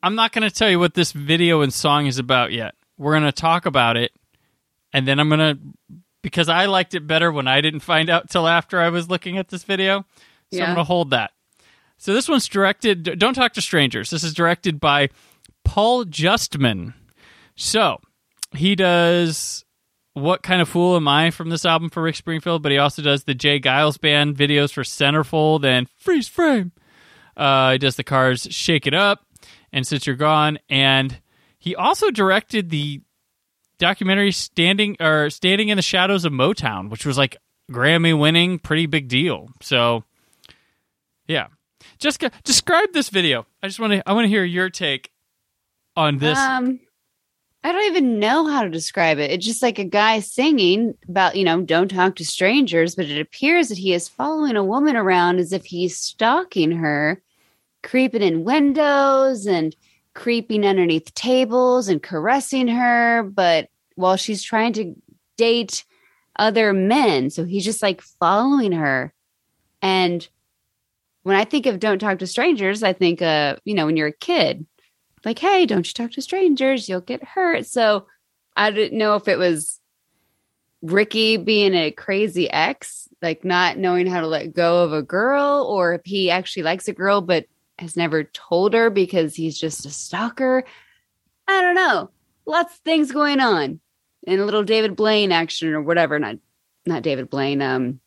I'm 0.03 0.15
not 0.15 0.33
going 0.33 0.49
to 0.49 0.55
tell 0.55 0.69
you 0.71 0.79
what 0.79 0.95
this 0.95 1.13
video 1.13 1.61
and 1.61 1.73
song 1.73 2.07
is 2.07 2.19
about 2.19 2.53
yet. 2.53 2.75
We're 2.99 3.13
going 3.13 3.25
to 3.25 3.33
talk 3.33 3.67
about 3.67 3.97
it, 3.97 4.13
and 4.93 5.07
then 5.07 5.21
I'm 5.21 5.29
going 5.29 5.39
to, 5.57 5.59
because 6.23 6.49
I 6.49 6.67
liked 6.67 6.95
it 6.95 7.07
better 7.07 7.31
when 7.31 7.47
I 7.47 7.61
didn't 7.61 7.81
find 7.81 8.11
out 8.11 8.29
till 8.31 8.49
after 8.49 8.81
I 8.81 8.89
was 8.89 9.09
looking 9.09 9.39
at 9.39 9.49
this 9.49 9.63
video. 9.65 10.01
So 10.53 10.59
Yeah. 10.59 10.65
I'm 10.65 10.69
going 10.75 10.85
to 10.85 10.85
hold 10.85 11.11
that. 11.11 11.31
So 11.99 12.13
this 12.15 12.29
one's 12.29 12.49
directed, 12.49 13.19
Don't 13.19 13.35
Talk 13.35 13.53
to 13.55 13.61
Strangers. 13.61 14.11
This 14.11 14.25
is 14.25 14.33
directed 14.35 14.81
by 14.81 15.11
Paul 15.65 16.05
Justman. 16.07 16.95
So 17.55 18.01
he 18.55 18.75
does 18.75 19.65
What 20.15 20.43
Kind 20.43 20.61
of 20.61 20.69
Fool 20.69 20.97
Am 20.97 21.09
I 21.09 21.31
from 21.31 21.51
this 21.51 21.65
album 21.65 21.91
for 21.91 22.03
Rick 22.03 22.17
Springfield, 22.17 22.63
but 22.63 22.73
he 22.73 22.79
also 22.79 23.03
does 23.03 23.25
the 23.25 23.35
J. 23.35 23.61
Geils 23.61 24.01
Band 24.01 24.37
videos 24.37 24.73
for 24.73 24.83
Centerfold 24.83 25.65
and 25.65 25.89
Freeze 25.89 26.29
Frame. 26.29 26.73
Uh, 27.37 27.73
he 27.73 27.79
does 27.79 27.97
the 27.97 28.05
Cars 28.05 28.47
Shake 28.51 28.87
It 28.87 28.95
Up 28.95 29.25
and 29.73 29.87
Since 29.87 30.07
You're 30.07 30.17
Gone. 30.17 30.59
And 30.69 31.21
he 31.59 31.75
also 31.75 32.11
directed 32.11 32.71
the 32.71 33.01
documentary 33.79 34.33
Standing 34.33 34.97
or 35.01 35.31
Standing 35.31 35.69
in 35.69 35.77
the 35.77 35.83
Shadows 35.83 36.25
of 36.25 36.33
Motown, 36.33 36.91
which 36.91 37.07
was 37.07 37.17
like 37.17 37.37
Grammy 37.71 38.19
winning, 38.19 38.59
pretty 38.59 38.87
big 38.87 39.09
deal. 39.09 39.49
So 39.63 40.05
yeah. 41.27 41.47
Jessica, 41.99 42.31
describe 42.45 42.93
this 42.93 43.09
video. 43.09 43.47
I 43.63 43.69
just 43.69 43.79
want 43.79 43.93
to 43.93 44.09
I 44.09 44.13
want 44.13 44.25
to 44.25 44.29
hear 44.29 44.45
your 44.45 44.71
take 44.71 45.11
on 45.97 46.19
this. 46.19 46.37
Um, 46.37 46.81
I 47.63 47.73
don't 47.73 47.85
even 47.85 48.19
know 48.19 48.47
how 48.47 48.63
to 48.63 48.71
describe 48.71 49.19
it. 49.19 49.31
It's 49.31 49.45
just 49.45 49.63
like 49.63 49.79
a 49.79 49.85
guy 49.85 50.21
singing 50.21 50.95
about, 51.09 51.37
you 51.37 51.45
know, 51.45 51.61
don't 51.61 51.89
talk 51.89 52.17
to 52.17 52.25
strangers, 52.25 52.95
but 52.95 53.05
it 53.05 53.21
appears 53.21 53.69
that 53.69 53.77
he 53.77 53.93
is 53.93 54.09
following 54.09 54.57
a 54.57 54.65
woman 54.65 54.97
around 54.97 55.39
as 55.39 55.53
if 55.53 55.67
he's 55.67 55.97
stalking 55.97 56.73
her, 56.73 57.21
creeping 57.83 58.23
in 58.23 58.45
windows 58.45 59.47
and 59.47 59.77
creeping 60.15 60.65
underneath 60.65 61.15
tables 61.15 61.89
and 61.89 62.03
caressing 62.03 62.69
her, 62.69 63.23
but 63.23 63.69
while 63.95 64.17
she's 64.17 64.43
trying 64.43 64.73
to 64.73 64.95
date 65.37 65.85
other 66.37 66.73
men. 66.73 67.29
So 67.29 67.45
he's 67.45 67.65
just 67.65 67.83
like 67.83 68.01
following 68.01 68.73
her. 68.73 69.13
And 69.83 70.27
when 71.23 71.37
I 71.37 71.45
think 71.45 71.67
of 71.67 71.79
don't 71.79 71.99
talk 71.99 72.19
to 72.21 72.27
strangers, 72.27 72.83
I 72.83 72.95
think 72.95 73.21
uh, 73.21 73.57
you 73.65 73.75
know, 73.75 73.87
when 73.87 73.99
you're 73.99 74.09
a 74.09 74.13
kid, 74.13 74.67
like, 75.25 75.39
hey, 75.39 75.67
don't 75.67 75.87
you 75.87 75.93
talk 75.93 76.13
to 76.13 76.23
strangers, 76.23 76.89
you'll 76.89 77.01
get 77.01 77.23
hurt. 77.23 77.67
So 77.67 78.07
I 78.57 78.71
didn't 78.71 78.99
know 78.99 79.17
if 79.17 79.29
it 79.29 79.39
was 79.39 79.81
Ricky 80.83 81.37
being 81.37 81.75
a 81.75 81.91
crazy 81.91 82.51
ex, 82.51 83.09
like 83.21 83.45
not 83.45 83.77
knowing 83.79 84.07
how 84.07 84.21
to 84.21 84.27
let 84.27 84.55
go 84.55 84.85
of 84.85 84.93
a 84.93 85.03
girl, 85.03 85.67
or 85.69 85.95
if 85.95 86.03
he 86.05 86.31
actually 86.31 86.63
likes 86.63 86.89
a 86.89 86.93
girl 86.93 87.21
but 87.21 87.47
has 87.79 87.97
never 87.97 88.25
told 88.25 88.75
her 88.75 88.91
because 88.91 89.35
he's 89.35 89.59
just 89.59 89.87
a 89.87 89.91
stalker. 89.91 90.65
I 91.49 91.63
don't 91.63 91.75
know. 91.75 92.11
Lots 92.47 92.75
of 92.75 92.81
things 92.81 93.13
going 93.13 93.41
on. 93.41 93.81
And 94.27 94.41
a 94.41 94.45
little 94.45 94.65
David 94.65 94.97
Blaine 94.97 95.33
action 95.33 95.71
or 95.71 95.83
whatever, 95.83 96.19
not 96.19 96.37
not 96.87 97.03
David 97.03 97.31
Blaine, 97.31 97.63
um 97.63 98.01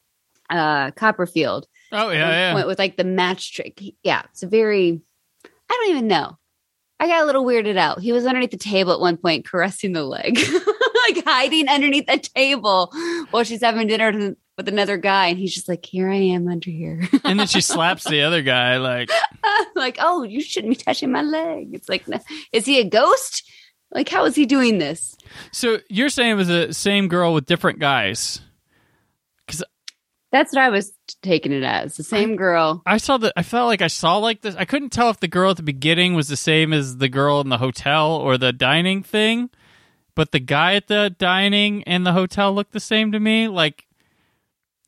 uh 0.50 0.92
Copperfield. 0.92 1.68
oh 1.92 2.10
yeah, 2.10 2.30
yeah. 2.30 2.54
Went 2.54 2.68
with 2.68 2.80
like 2.80 2.98
the 2.98 3.04
match 3.04 3.54
trick. 3.54 3.82
Yeah, 4.04 4.24
it's 4.32 4.44
a 4.44 4.48
very 4.48 5.02
I 5.70 5.74
don't 5.74 5.96
even 5.96 6.08
know. 6.08 6.38
I 7.00 7.08
got 7.08 7.24
a 7.24 7.26
little 7.26 7.46
weirded 7.46 7.78
out. 7.78 8.02
He 8.02 8.12
was 8.12 8.26
underneath 8.26 8.52
the 8.52 8.58
table 8.58 8.94
at 8.94 9.00
one 9.00 9.18
point 9.18 9.46
caressing 9.46 9.94
the 9.94 10.04
leg. 10.04 10.40
like 11.10 11.26
hiding 11.26 11.68
underneath 11.68 12.08
the 12.08 12.18
table 12.18 12.92
while 13.32 13.44
she's 13.44 13.62
having 13.62 13.88
dinner 13.88 14.36
with 14.58 14.68
another 14.68 14.98
guy 14.98 15.28
and 15.28 15.38
he's 15.38 15.54
just 15.54 15.68
like 15.68 15.86
here 15.86 16.10
I 16.10 16.16
am 16.16 16.48
under 16.48 16.70
here. 16.70 17.08
and 17.24 17.40
then 17.40 17.48
she 17.48 17.62
slaps 17.62 18.04
the 18.04 18.22
other 18.22 18.42
guy 18.42 18.78
like 18.78 19.10
like, 19.76 19.98
"Oh, 20.00 20.24
you 20.24 20.42
shouldn't 20.42 20.78
be 20.78 20.84
touching 20.84 21.12
my 21.12 21.22
leg." 21.22 21.70
It's 21.74 21.90
like, 21.90 22.06
is 22.52 22.66
he 22.66 22.80
a 22.80 22.88
ghost? 22.88 23.50
Like 23.92 24.10
how 24.10 24.26
is 24.26 24.36
he 24.36 24.46
doing 24.46 24.78
this? 24.78 25.16
So 25.52 25.80
you're 25.90 26.10
saying 26.10 26.32
it 26.32 26.36
was 26.36 26.48
the 26.48 26.74
same 26.74 27.08
girl 27.08 27.34
with 27.34 27.46
different 27.46 27.80
guys? 27.80 28.42
That's 30.34 30.52
what 30.52 30.64
I 30.64 30.70
was 30.70 30.92
taking 31.22 31.52
it 31.52 31.62
as. 31.64 31.96
The 31.96 32.04
same 32.04 32.36
girl. 32.36 32.82
I 32.88 32.98
saw 32.98 33.18
that. 33.20 33.34
I 33.38 33.44
felt 33.44 33.68
like 33.68 33.84
I 33.84 33.88
saw 33.88 34.18
like 34.18 34.42
this. 34.42 34.56
I 34.56 34.66
couldn't 34.66 34.90
tell 34.90 35.12
if 35.12 35.20
the 35.20 35.28
girl 35.28 35.52
at 35.52 35.58
the 35.58 35.64
beginning 35.64 36.16
was 36.16 36.28
the 36.28 36.36
same 36.36 36.74
as 36.74 36.98
the 36.98 37.08
girl 37.08 37.40
in 37.40 37.50
the 37.50 37.60
hotel 37.60 38.16
or 38.16 38.40
the 38.40 38.52
dining 38.52 39.04
thing, 39.04 39.52
but 40.16 40.32
the 40.32 40.40
guy 40.40 40.74
at 40.74 40.88
the 40.88 41.16
dining 41.20 41.84
and 41.84 42.04
the 42.04 42.14
hotel 42.14 42.52
looked 42.52 42.72
the 42.74 42.80
same 42.80 43.12
to 43.12 43.20
me. 43.20 43.48
Like, 43.48 43.86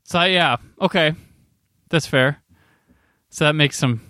so 0.03 0.23
yeah, 0.23 0.57
okay, 0.81 1.13
that's 1.91 2.07
fair. 2.07 2.41
So 3.29 3.45
that 3.45 3.53
makes 3.53 3.77
some 3.77 4.01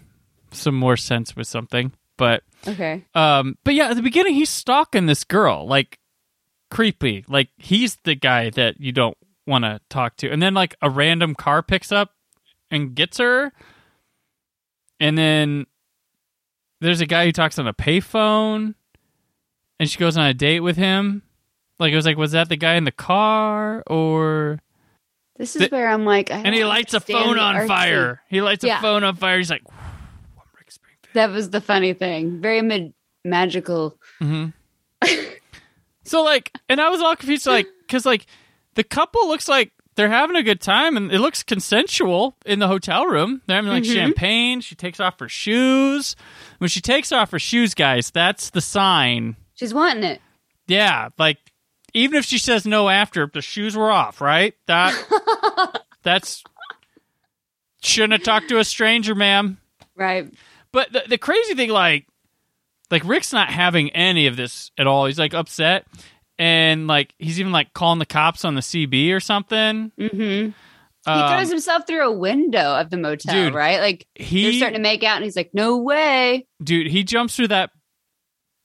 some 0.51 0.75
more 0.75 0.96
sense 0.96 1.36
with 1.36 1.48
something. 1.48 1.92
But 2.15 2.44
Okay. 2.65 3.04
um, 3.13 3.58
but 3.65 3.74
yeah, 3.74 3.89
at 3.89 3.98
the 3.98 4.01
beginning 4.01 4.36
he's 4.36 4.50
stalking 4.50 5.06
this 5.06 5.25
girl, 5.25 5.68
like 5.68 6.00
creepy. 6.72 7.25
Like 7.27 7.50
he's 7.58 7.98
the 8.06 8.15
guy 8.15 8.51
that 8.51 8.80
you 8.80 8.94
don't 8.94 9.18
want 9.48 9.64
to 9.64 9.80
talk 9.90 10.18
to. 10.18 10.30
And 10.32 10.42
then 10.42 10.54
like 10.54 10.75
a 10.82 10.90
random 10.90 11.36
car 11.36 11.62
picks 11.64 11.92
up 11.92 12.12
and 12.72 12.96
gets 12.96 13.18
her. 13.20 13.52
And 15.00 15.18
then 15.18 15.66
there's 16.82 17.02
a 17.02 17.06
guy 17.06 17.25
who 17.25 17.32
talks 17.32 17.60
on 17.60 17.68
a 17.68 17.74
payphone 17.74 18.75
and 19.80 19.90
she 19.90 19.98
goes 20.00 20.18
on 20.18 20.25
a 20.25 20.34
date 20.34 20.62
with 20.62 20.78
him. 20.78 21.22
Like 21.80 21.92
it 21.92 21.96
was 21.96 22.06
like 22.06 22.18
was 22.18 22.32
that 22.32 22.50
the 22.50 22.56
guy 22.56 22.75
in 22.75 22.86
the 22.86 22.92
car 22.92 23.84
or 23.88 24.60
This 25.38 25.56
is 25.56 25.64
The- 25.64 25.68
where 25.68 25.90
I'm 25.90 26.06
like, 26.06 26.32
I 26.32 26.38
and 26.40 26.56
he 26.56 26.64
lights 26.64 26.94
a 26.94 27.00
phone 27.00 27.38
on 27.38 27.68
fire. 27.68 28.22
He 28.30 28.42
lights 28.42 28.64
a 28.64 28.68
Yeah. 28.68 28.82
phone 28.82 29.04
on 29.04 29.16
fire. 29.16 29.38
He's 29.38 29.50
like 29.50 29.64
I'm 29.70 30.44
Rick 30.58 30.72
Springfield. 30.72 31.14
That 31.14 31.32
was 31.32 31.50
the 31.50 31.62
funny 31.62 31.94
thing. 31.94 32.40
Very 32.42 32.62
ma- 32.62 32.90
magical. 33.25 33.98
hmm 34.20 34.48
so 36.06 36.24
like, 36.24 36.52
and 36.70 36.80
I 36.80 36.90
was 36.90 37.02
all 37.02 37.16
confused, 37.16 37.46
like, 37.46 37.68
because 37.82 38.06
like 38.06 38.25
the 38.75 38.84
couple 38.84 39.27
looks 39.27 39.48
like 39.48 39.72
they're 39.96 40.10
having 40.10 40.36
a 40.36 40.44
good 40.44 40.60
time, 40.62 40.98
and 40.98 41.12
it 41.12 41.20
looks 41.20 41.41
consensual 41.44 42.36
in 42.46 42.60
the 42.60 42.67
hotel 42.67 43.05
room. 43.05 43.41
They're 43.48 43.55
having 43.55 43.72
like 43.72 43.84
Mhm. 43.84 43.94
champagne. 43.94 44.62
She 44.62 44.75
takes 44.75 45.00
off 45.00 45.20
her 45.20 45.29
shoes. 45.29 46.15
When 46.58 46.70
she 46.70 46.82
takes 46.82 47.12
off 47.12 47.32
her 47.32 47.39
shoes, 47.39 47.74
guys, 47.74 48.12
that's 48.12 48.50
the 48.50 48.62
sign. 48.62 49.38
She's 49.55 49.74
wanting 49.74 50.03
it. 50.03 50.22
Yeah, 50.67 51.10
like 51.17 51.38
even 51.94 52.17
if 52.17 52.25
she 52.25 52.38
says 52.38 52.65
no 52.65 52.89
after, 52.89 53.29
the 53.34 53.41
shoes 53.41 53.75
were 53.77 53.89
off, 53.91 54.20
right? 54.20 54.53
That 54.67 54.94
that's 56.03 56.44
shouldn't 57.82 58.13
have 58.13 58.24
talked 58.24 58.50
to 58.50 58.60
a 58.60 58.63
stranger, 58.63 59.15
ma'am. 59.15 59.58
Right. 59.96 60.34
But 60.72 60.91
the, 60.91 61.03
the 61.08 61.17
crazy 61.17 61.53
thing, 61.55 61.70
like, 61.70 62.05
like 62.91 63.03
Rick's 63.05 63.32
not 63.32 63.50
having 63.50 63.91
any 63.91 64.27
of 64.27 64.36
this 64.36 64.72
at 64.77 64.88
all. 64.88 65.05
He's 65.05 65.20
like 65.20 65.34
upset, 65.34 65.86
and 66.38 66.88
like 66.88 67.13
he's 67.20 67.39
even 67.39 67.51
like 67.51 67.74
calling 67.74 68.00
the 68.00 68.06
cops 68.06 68.44
on 68.46 68.56
the 68.56 68.62
CB 68.62 69.12
or 69.13 69.20
something. 69.20 69.92
Mm-hmm. 70.00 70.50
He 71.08 71.12
Um, 71.12 71.32
throws 71.32 71.50
himself 71.50 71.86
through 71.86 72.04
a 72.08 72.12
window 72.12 72.75
of 72.80 72.89
the 72.89 72.98
motel, 72.98 73.34
dude, 73.34 73.54
right? 73.54 73.80
Like 73.80 74.08
they're 74.18 74.54
starting 74.54 74.77
to 74.77 74.82
make 74.82 75.04
out, 75.04 75.18
and 75.18 75.24
he's 75.24 75.36
like, 75.36 75.51
"No 75.54 75.77
way!" 75.77 76.48
dude, 76.63 76.88
he 76.88 77.04
jumps 77.04 77.36
through 77.36 77.50
that 77.50 77.70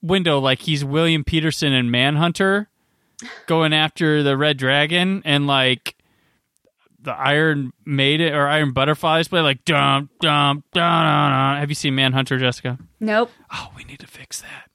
window 0.02 0.38
like 0.38 0.60
he's 0.60 0.82
William 0.82 1.22
Petersen 1.22 1.74
and 1.74 1.90
Manhunter, 1.92 2.70
going 3.46 3.74
after 3.74 4.22
the 4.22 4.38
Red 4.38 4.56
Dragon, 4.56 5.20
and 5.26 5.46
like 5.46 5.96
the 7.02 7.12
Iron 7.12 7.72
Maiden 7.84 8.32
or 8.32 8.48
Iron 8.48 8.72
Butterflies 8.72 9.28
play 9.28 9.42
like 9.42 9.64
dum 9.66 10.08
dum 10.20 10.64
dum 10.72 10.72
dum. 10.72 11.30
dum. 11.30 11.56
Have 11.60 11.68
you 11.68 11.74
seen 11.74 11.94
Manhunter, 11.94 12.38
Jessica? 12.38 12.78
Nope. 13.00 13.30
Oh, 13.52 13.68
we 13.76 13.84
need 13.84 13.98
to 14.00 14.06
fix 14.06 14.40
that. 14.40 14.69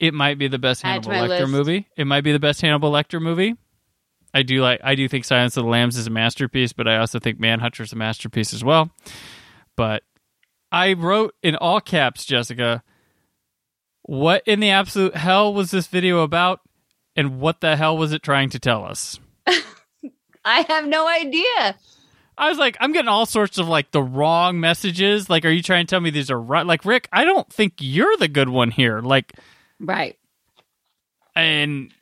It 0.00 0.14
might 0.14 0.38
be 0.38 0.48
the 0.48 0.58
best 0.58 0.84
Add 0.84 1.04
Hannibal 1.04 1.28
Lecter 1.28 1.40
list. 1.40 1.52
movie. 1.52 1.88
It 1.94 2.06
might 2.06 2.22
be 2.22 2.32
the 2.32 2.40
best 2.40 2.62
Hannibal 2.62 2.90
Lecter 2.90 3.20
movie. 3.20 3.54
I 4.32 4.42
do 4.42 4.62
like. 4.62 4.80
I 4.82 4.94
do 4.94 5.06
think 5.08 5.26
Silence 5.26 5.56
of 5.56 5.64
the 5.64 5.70
Lambs 5.70 5.98
is 5.98 6.06
a 6.06 6.10
masterpiece, 6.10 6.72
but 6.72 6.88
I 6.88 6.96
also 6.96 7.18
think 7.18 7.38
Manhunter 7.38 7.82
is 7.82 7.92
a 7.92 7.96
masterpiece 7.96 8.54
as 8.54 8.64
well. 8.64 8.90
But 9.76 10.02
I 10.72 10.94
wrote 10.94 11.34
in 11.42 11.54
all 11.56 11.80
caps, 11.80 12.24
Jessica, 12.24 12.82
what 14.02 14.42
in 14.46 14.60
the 14.60 14.70
absolute 14.70 15.16
hell 15.16 15.52
was 15.52 15.70
this 15.70 15.86
video 15.86 16.20
about, 16.20 16.60
and 17.14 17.38
what 17.38 17.60
the 17.60 17.76
hell 17.76 17.98
was 17.98 18.12
it 18.12 18.22
trying 18.22 18.50
to 18.50 18.58
tell 18.58 18.84
us? 18.84 19.20
I 20.44 20.62
have 20.62 20.86
no 20.86 21.06
idea. 21.06 21.76
I 22.38 22.48
was 22.48 22.56
like, 22.56 22.78
I'm 22.80 22.92
getting 22.92 23.08
all 23.08 23.26
sorts 23.26 23.58
of 23.58 23.68
like 23.68 23.90
the 23.90 24.02
wrong 24.02 24.60
messages. 24.60 25.28
Like, 25.28 25.44
are 25.44 25.50
you 25.50 25.62
trying 25.62 25.86
to 25.86 25.90
tell 25.90 26.00
me 26.00 26.08
these 26.08 26.30
are 26.30 26.40
right? 26.40 26.64
Like, 26.64 26.86
Rick, 26.86 27.06
I 27.12 27.24
don't 27.24 27.52
think 27.52 27.74
you're 27.80 28.16
the 28.16 28.28
good 28.28 28.48
one 28.48 28.70
here. 28.70 29.00
Like, 29.00 29.34
Right. 29.80 30.18
and 31.34 31.92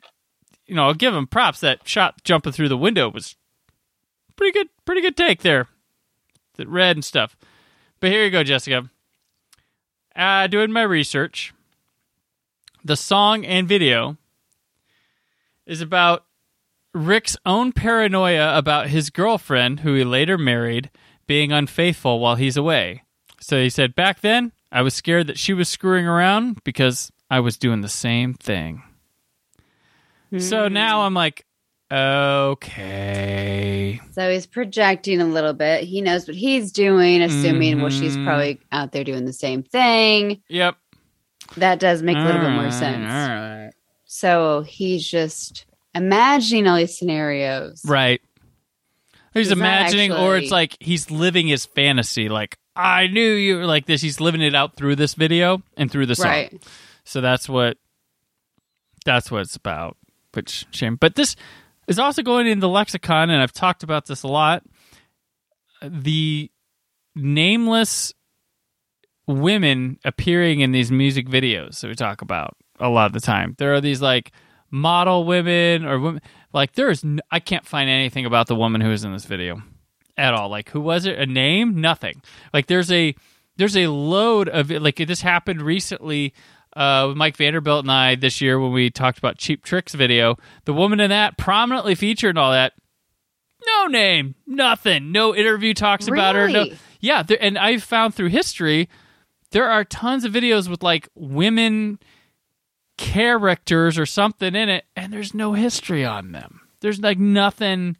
you 0.65 0.75
know, 0.75 0.85
I'll 0.85 0.93
give 0.93 1.15
him 1.15 1.25
props. 1.25 1.61
That 1.61 1.87
shot 1.87 2.23
jumping 2.23 2.53
through 2.53 2.69
the 2.69 2.77
window 2.77 3.09
was 3.09 3.35
pretty 4.35 4.51
good. 4.51 4.69
Pretty 4.85 5.01
good 5.01 5.17
take 5.17 5.41
there. 5.41 5.67
That 6.57 6.67
red 6.67 6.95
and 6.95 7.03
stuff. 7.03 7.35
But 7.99 8.11
here 8.11 8.23
you 8.23 8.29
go, 8.29 8.43
Jessica. 8.43 8.89
Uh, 10.15 10.47
doing 10.47 10.71
my 10.71 10.83
research. 10.83 11.53
The 12.83 12.95
song 12.95 13.45
and 13.45 13.67
video 13.67 14.17
is 15.65 15.81
about 15.81 16.25
Rick's 16.93 17.35
own 17.45 17.71
paranoia 17.71 18.57
about 18.57 18.87
his 18.89 19.09
girlfriend, 19.09 19.81
who 19.81 19.95
he 19.95 20.03
later 20.03 20.37
married, 20.37 20.89
being 21.27 21.51
unfaithful 21.51 22.19
while 22.19 22.35
he's 22.35 22.57
away. 22.57 23.03
So 23.39 23.61
he 23.61 23.69
said, 23.69 23.95
Back 23.95 24.21
then, 24.21 24.51
I 24.71 24.81
was 24.81 24.93
scared 24.93 25.27
that 25.27 25.39
she 25.39 25.53
was 25.53 25.69
screwing 25.69 26.05
around 26.05 26.63
because 26.63 27.11
I 27.29 27.39
was 27.41 27.57
doing 27.57 27.81
the 27.81 27.89
same 27.89 28.33
thing. 28.33 28.83
So 30.37 30.67
Hmm. 30.67 30.73
now 30.73 31.01
I'm 31.01 31.13
like, 31.13 31.45
okay. 32.69 33.99
So 34.11 34.31
he's 34.31 34.45
projecting 34.45 35.21
a 35.21 35.25
little 35.25 35.53
bit. 35.53 35.83
He 35.83 36.01
knows 36.01 36.27
what 36.27 36.35
he's 36.35 36.71
doing, 36.71 37.21
assuming 37.21 37.81
well, 37.81 37.89
she's 37.89 38.15
Mhm. 38.17 38.25
probably 38.25 38.59
out 38.71 38.91
there 38.91 39.03
doing 39.03 39.25
the 39.25 39.33
same 39.33 39.63
thing. 39.63 40.41
Yep. 40.49 40.75
That 41.57 41.79
does 41.79 42.03
make 42.03 42.17
a 42.17 42.21
little 42.21 42.41
bit 42.41 42.51
more 42.51 42.69
sense. 42.71 43.11
All 43.11 43.29
right. 43.29 43.71
So 44.05 44.61
he's 44.67 45.07
just 45.07 45.65
imagining 45.95 46.67
all 46.67 46.77
these 46.77 46.95
scenarios. 46.97 47.81
Right. 47.85 48.21
He's 49.33 49.49
that 49.49 49.53
imagining, 49.57 50.11
or 50.11 50.37
it's 50.37 50.51
like 50.51 50.75
he's 50.79 51.09
living 51.09 51.47
his 51.47 51.65
fantasy. 51.65 52.29
Like 52.29 52.57
I 52.75 53.07
knew 53.07 53.33
you 53.33 53.57
were 53.57 53.65
like 53.65 53.85
this. 53.87 54.01
He's 54.01 54.19
living 54.19 54.41
it 54.41 54.53
out 54.55 54.75
through 54.75 54.95
this 54.95 55.13
video 55.15 55.61
and 55.77 55.89
through 55.91 56.05
the 56.07 56.15
song. 56.15 56.27
Right. 56.27 56.63
So 57.09 57.21
that's 57.21 57.49
what 57.49 57.77
that's 59.03 59.31
what 59.31 59.41
it's 59.41 59.55
about. 59.55 59.97
Which 60.33 60.67
shame, 60.69 60.95
but 60.95 61.15
this 61.15 61.35
is 61.87 61.97
also 61.97 62.21
going 62.21 62.45
in 62.45 62.59
the 62.59 62.69
lexicon, 62.69 63.31
and 63.31 63.41
I've 63.41 63.51
talked 63.51 63.81
about 63.81 64.05
this 64.05 64.21
a 64.21 64.27
lot. 64.27 64.63
The 65.81 66.51
nameless 67.15 68.13
women 69.25 69.97
appearing 70.05 70.59
in 70.59 70.71
these 70.71 70.91
music 70.91 71.27
videos 71.27 71.79
that 71.81 71.87
we 71.87 71.95
talk 71.95 72.21
about 72.21 72.55
a 72.79 72.89
lot 72.89 73.07
of 73.07 73.13
the 73.13 73.19
time. 73.19 73.55
There 73.57 73.73
are 73.73 73.81
these 73.81 74.03
like 74.03 74.31
model 74.69 75.23
women 75.23 75.85
or 75.85 75.99
women 75.99 76.21
like 76.53 76.73
there's 76.73 77.03
I 77.31 77.39
can't 77.39 77.65
find 77.65 77.89
anything 77.89 78.27
about 78.27 78.45
the 78.45 78.55
woman 78.55 78.81
who 78.81 78.89
was 78.89 79.03
in 79.03 79.13
this 79.13 79.25
video 79.25 79.63
at 80.15 80.35
all. 80.35 80.49
Like 80.49 80.69
who 80.69 80.79
was 80.79 81.07
it? 81.07 81.17
A 81.17 81.25
name? 81.25 81.81
Nothing. 81.81 82.21
Like 82.53 82.67
there's 82.67 82.91
a 82.91 83.15
there's 83.57 83.75
a 83.75 83.87
load 83.87 84.47
of 84.47 84.71
it. 84.71 84.83
Like 84.83 84.97
this 84.97 85.21
happened 85.21 85.63
recently 85.63 86.33
uh, 86.75 87.05
with 87.09 87.17
Mike 87.17 87.37
Vanderbilt 87.37 87.85
and 87.85 87.91
I 87.91 88.15
this 88.15 88.41
year 88.41 88.59
when 88.59 88.71
we 88.71 88.89
talked 88.89 89.17
about 89.17 89.37
Cheap 89.37 89.63
Tricks 89.63 89.93
video. 89.93 90.37
The 90.65 90.73
woman 90.73 90.99
in 90.99 91.09
that 91.09 91.37
prominently 91.37 91.95
featured 91.95 92.31
and 92.31 92.39
all 92.39 92.51
that. 92.51 92.73
No 93.65 93.87
name, 93.87 94.35
nothing. 94.47 95.11
No 95.11 95.35
interview 95.35 95.73
talks 95.73 96.07
about 96.07 96.35
her. 96.35 96.47
No, 96.47 96.67
yeah. 97.01 97.23
There, 97.23 97.37
and 97.41 97.57
I've 97.57 97.83
found 97.83 98.15
through 98.15 98.29
history 98.29 98.89
there 99.51 99.69
are 99.69 99.83
tons 99.83 100.25
of 100.25 100.31
videos 100.31 100.69
with 100.69 100.83
like 100.83 101.09
women 101.15 101.99
characters 102.97 103.97
or 103.97 104.05
something 104.05 104.55
in 104.55 104.69
it, 104.69 104.85
and 104.95 105.11
there's 105.11 105.33
no 105.33 105.53
history 105.53 106.05
on 106.05 106.31
them. 106.31 106.61
There's 106.81 106.99
like 106.99 107.17
nothing, 107.19 107.97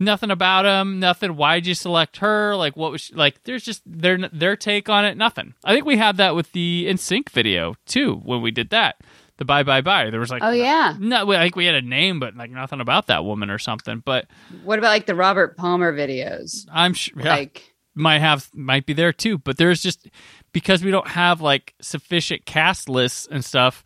nothing 0.00 0.30
about 0.30 0.62
them. 0.62 1.00
Nothing. 1.00 1.36
Why'd 1.36 1.66
you 1.66 1.74
select 1.74 2.18
her? 2.18 2.56
Like 2.56 2.76
what 2.76 2.92
was 2.92 3.02
she, 3.02 3.14
like? 3.14 3.42
There's 3.44 3.62
just 3.64 3.82
their 3.86 4.18
their 4.32 4.56
take 4.56 4.88
on 4.88 5.04
it. 5.04 5.16
Nothing. 5.16 5.54
I 5.64 5.72
think 5.74 5.86
we 5.86 5.96
had 5.96 6.16
that 6.18 6.34
with 6.34 6.52
the 6.52 6.86
NSYNC 6.88 7.30
video 7.30 7.74
too 7.86 8.16
when 8.24 8.42
we 8.42 8.50
did 8.50 8.70
that. 8.70 8.96
The 9.36 9.44
bye 9.44 9.64
bye 9.64 9.80
bye. 9.80 10.10
There 10.10 10.20
was 10.20 10.30
like 10.30 10.42
Oh 10.44 10.50
yeah. 10.52 10.94
no, 10.98 11.32
I 11.32 11.42
think 11.42 11.56
we 11.56 11.66
had 11.66 11.74
a 11.74 11.82
name, 11.82 12.20
but 12.20 12.36
like 12.36 12.50
nothing 12.50 12.80
about 12.80 13.08
that 13.08 13.24
woman 13.24 13.50
or 13.50 13.58
something. 13.58 14.00
But 14.04 14.26
What 14.62 14.78
about 14.78 14.90
like 14.90 15.06
the 15.06 15.14
Robert 15.16 15.56
Palmer 15.56 15.92
videos? 15.92 16.66
I'm 16.72 16.94
sure 16.94 17.20
yeah, 17.20 17.34
Like 17.34 17.74
might 17.96 18.20
have 18.20 18.48
might 18.54 18.86
be 18.86 18.92
there 18.92 19.12
too. 19.12 19.38
But 19.38 19.56
there's 19.56 19.82
just 19.82 20.08
because 20.52 20.84
we 20.84 20.92
don't 20.92 21.08
have 21.08 21.40
like 21.40 21.74
sufficient 21.80 22.44
cast 22.46 22.88
lists 22.88 23.26
and 23.28 23.44
stuff. 23.44 23.82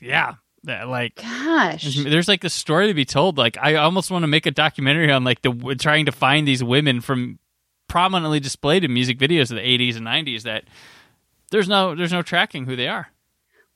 Yeah, 0.00 0.34
that, 0.64 0.88
like 0.88 1.16
gosh. 1.16 1.82
there's, 1.82 2.04
there's 2.12 2.28
like 2.28 2.40
this 2.40 2.54
story 2.54 2.88
to 2.88 2.94
be 2.94 3.04
told. 3.04 3.38
Like 3.38 3.56
I 3.58 3.76
almost 3.76 4.10
want 4.10 4.22
to 4.22 4.28
make 4.28 4.46
a 4.46 4.50
documentary 4.50 5.10
on 5.10 5.24
like 5.24 5.42
the 5.42 5.76
trying 5.78 6.06
to 6.06 6.12
find 6.12 6.46
these 6.46 6.62
women 6.62 7.00
from 7.00 7.38
prominently 7.88 8.40
displayed 8.40 8.84
in 8.84 8.94
music 8.94 9.18
videos 9.18 9.50
of 9.50 9.56
the 9.56 9.62
80s 9.62 9.96
and 9.96 10.06
90s 10.06 10.44
that 10.44 10.64
there's 11.50 11.68
no 11.68 11.94
there's 11.94 12.12
no 12.12 12.22
tracking 12.22 12.64
who 12.66 12.76
they 12.76 12.88
are. 12.88 13.08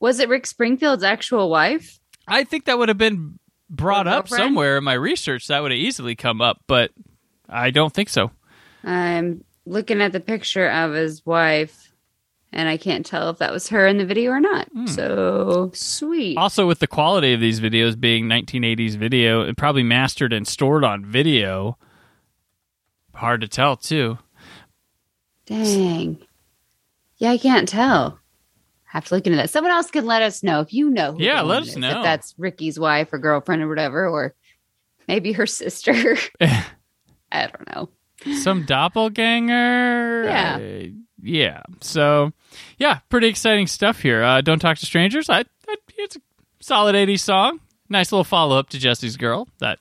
Was 0.00 0.21
it 0.21 0.28
Rick 0.28 0.47
Springfield's 0.47 1.05
actual 1.05 1.50
wife? 1.50 2.00
I 2.28 2.45
think 2.45 2.64
that 2.64 2.78
would 2.78 2.88
have 2.88 2.99
been 2.99 3.38
brought 3.71 4.07
up 4.07 4.25
girlfriend? 4.25 4.49
somewhere 4.49 4.78
in 4.78 4.85
my 4.85 4.95
research. 4.95 5.49
That 5.49 5.61
would 5.61 5.71
have 5.71 5.78
easily 5.78 6.14
come 6.14 6.40
up, 6.40 6.62
but 6.66 6.93
I 7.49 7.71
don't 7.71 7.93
think 7.93 8.09
so. 8.09 8.31
I'm 8.85 9.45
looking 9.64 10.00
at 10.00 10.12
the 10.12 10.21
picture 10.21 10.69
of 10.69 10.93
his 10.93 11.25
wife, 11.25 11.93
and 12.53 12.69
I 12.69 12.76
can't 12.76 13.05
tell 13.05 13.31
if 13.31 13.38
that 13.38 13.53
was 13.53 13.69
her 13.69 13.87
in 13.87 13.99
the 13.99 14.07
video 14.07 14.31
or 14.31 14.41
not. 14.41 14.69
Hmm. 14.73 14.87
So 14.87 15.71
sweet. 15.75 16.37
Also, 16.38 16.67
with 16.67 16.79
the 16.79 16.87
quality 16.87 17.33
of 17.33 17.41
these 17.41 17.61
videos 17.61 17.99
being 17.99 18.26
1980s 18.26 18.97
video 18.97 19.43
and 19.43 19.57
probably 19.57 19.83
mastered 19.83 20.33
and 20.33 20.47
stored 20.47 20.85
on 20.85 21.05
video, 21.05 21.76
hard 23.15 23.41
to 23.43 23.49
tell 23.49 23.76
too. 23.76 24.19
Dang. 25.47 26.19
Yeah, 27.19 27.31
I 27.31 27.38
can't 27.38 27.69
tell. 27.69 28.19
Have 28.85 29.07
to 29.07 29.15
look 29.15 29.26
into 29.26 29.37
that. 29.37 29.50
Someone 29.50 29.73
else 29.73 29.91
can 29.91 30.07
let 30.07 30.23
us 30.23 30.43
know 30.43 30.61
if 30.61 30.73
you 30.73 30.91
know. 30.91 31.12
Who 31.12 31.23
Yeah, 31.23 31.43
let 31.43 31.62
us 31.62 31.69
is, 31.71 31.76
know. 31.76 31.99
if 31.99 32.03
that's 32.05 32.35
Ricky's 32.38 32.79
wife 32.79 33.12
or 33.12 33.19
girlfriend 33.19 33.62
or 33.62 33.69
whatever, 33.69 34.09
or 34.09 34.35
maybe 35.09 35.33
her 35.33 35.47
sister. 35.47 36.17
I 36.41 37.47
don't 37.49 37.75
know. 37.75 37.89
Some 38.43 38.65
doppelganger. 38.65 40.25
Yeah. 40.25 40.56
Uh, 40.56 40.87
yeah. 41.23 41.63
So, 41.81 42.33
yeah, 42.79 43.00
pretty 43.09 43.29
exciting 43.29 43.67
stuff 43.67 44.00
here. 44.00 44.23
Uh, 44.23 44.41
Don't 44.41 44.59
talk 44.59 44.79
to 44.79 44.87
strangers. 44.87 45.29
I, 45.31 45.41
I 45.69 45.76
it's 45.97 46.17
a 46.17 46.21
solid 46.61 46.95
80s 46.95 47.21
song. 47.21 47.61
Nice 47.89 48.13
little 48.13 48.25
follow 48.25 48.59
up 48.59 48.69
to 48.71 48.79
Jesse's 48.79 49.17
Girl. 49.17 49.49
That 49.61 49.79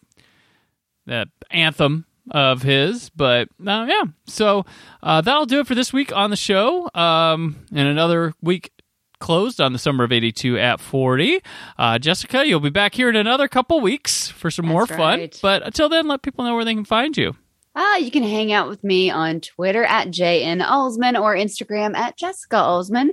that 1.08 1.28
anthem 1.52 2.06
of 2.32 2.62
his. 2.62 3.10
But 3.10 3.50
uh, 3.66 3.86
yeah, 3.90 4.04
so 4.28 4.66
uh, 5.04 5.22
that'll 5.22 5.46
do 5.46 5.60
it 5.60 5.68
for 5.68 5.76
this 5.76 5.92
week 5.94 6.16
on 6.16 6.30
the 6.30 6.36
show. 6.36 6.90
Um, 6.94 7.66
and 7.74 7.88
another 7.88 8.34
week 8.42 8.72
closed 9.20 9.62
on 9.62 9.74
the 9.74 9.80
summer 9.80 10.04
of 10.04 10.12
82 10.12 10.60
at 10.60 10.80
40. 10.80 11.42
Uh, 11.78 11.98
Jessica, 12.00 12.46
you'll 12.46 12.60
be 12.60 12.70
back 12.70 12.94
here 12.94 13.10
in 13.10 13.16
another 13.16 13.48
couple 13.48 13.80
weeks 13.82 14.28
for 14.30 14.52
some 14.52 14.66
more 14.68 14.86
That's 14.86 14.98
fun. 14.98 15.20
right. 15.20 15.40
But 15.42 15.64
until 15.64 15.90
then, 15.90 16.08
let 16.08 16.22
people 16.22 16.46
know 16.46 16.56
where 16.56 16.66
they 16.66 16.74
can 16.76 16.86
find 16.86 17.16
you. 17.16 17.36
Ah, 17.76 17.98
you 17.98 18.10
can 18.10 18.24
hang 18.24 18.54
out 18.54 18.70
with 18.70 18.84
me 18.84 19.10
on 19.10 19.42
Twitter 19.42 19.84
at 19.84 20.08
JN 20.08 20.64
Alsman 20.64 21.20
or 21.22 21.36
Instagram 21.36 21.96
at 21.96 22.18
Jessica 22.18 22.56
Alsman. 22.56 23.10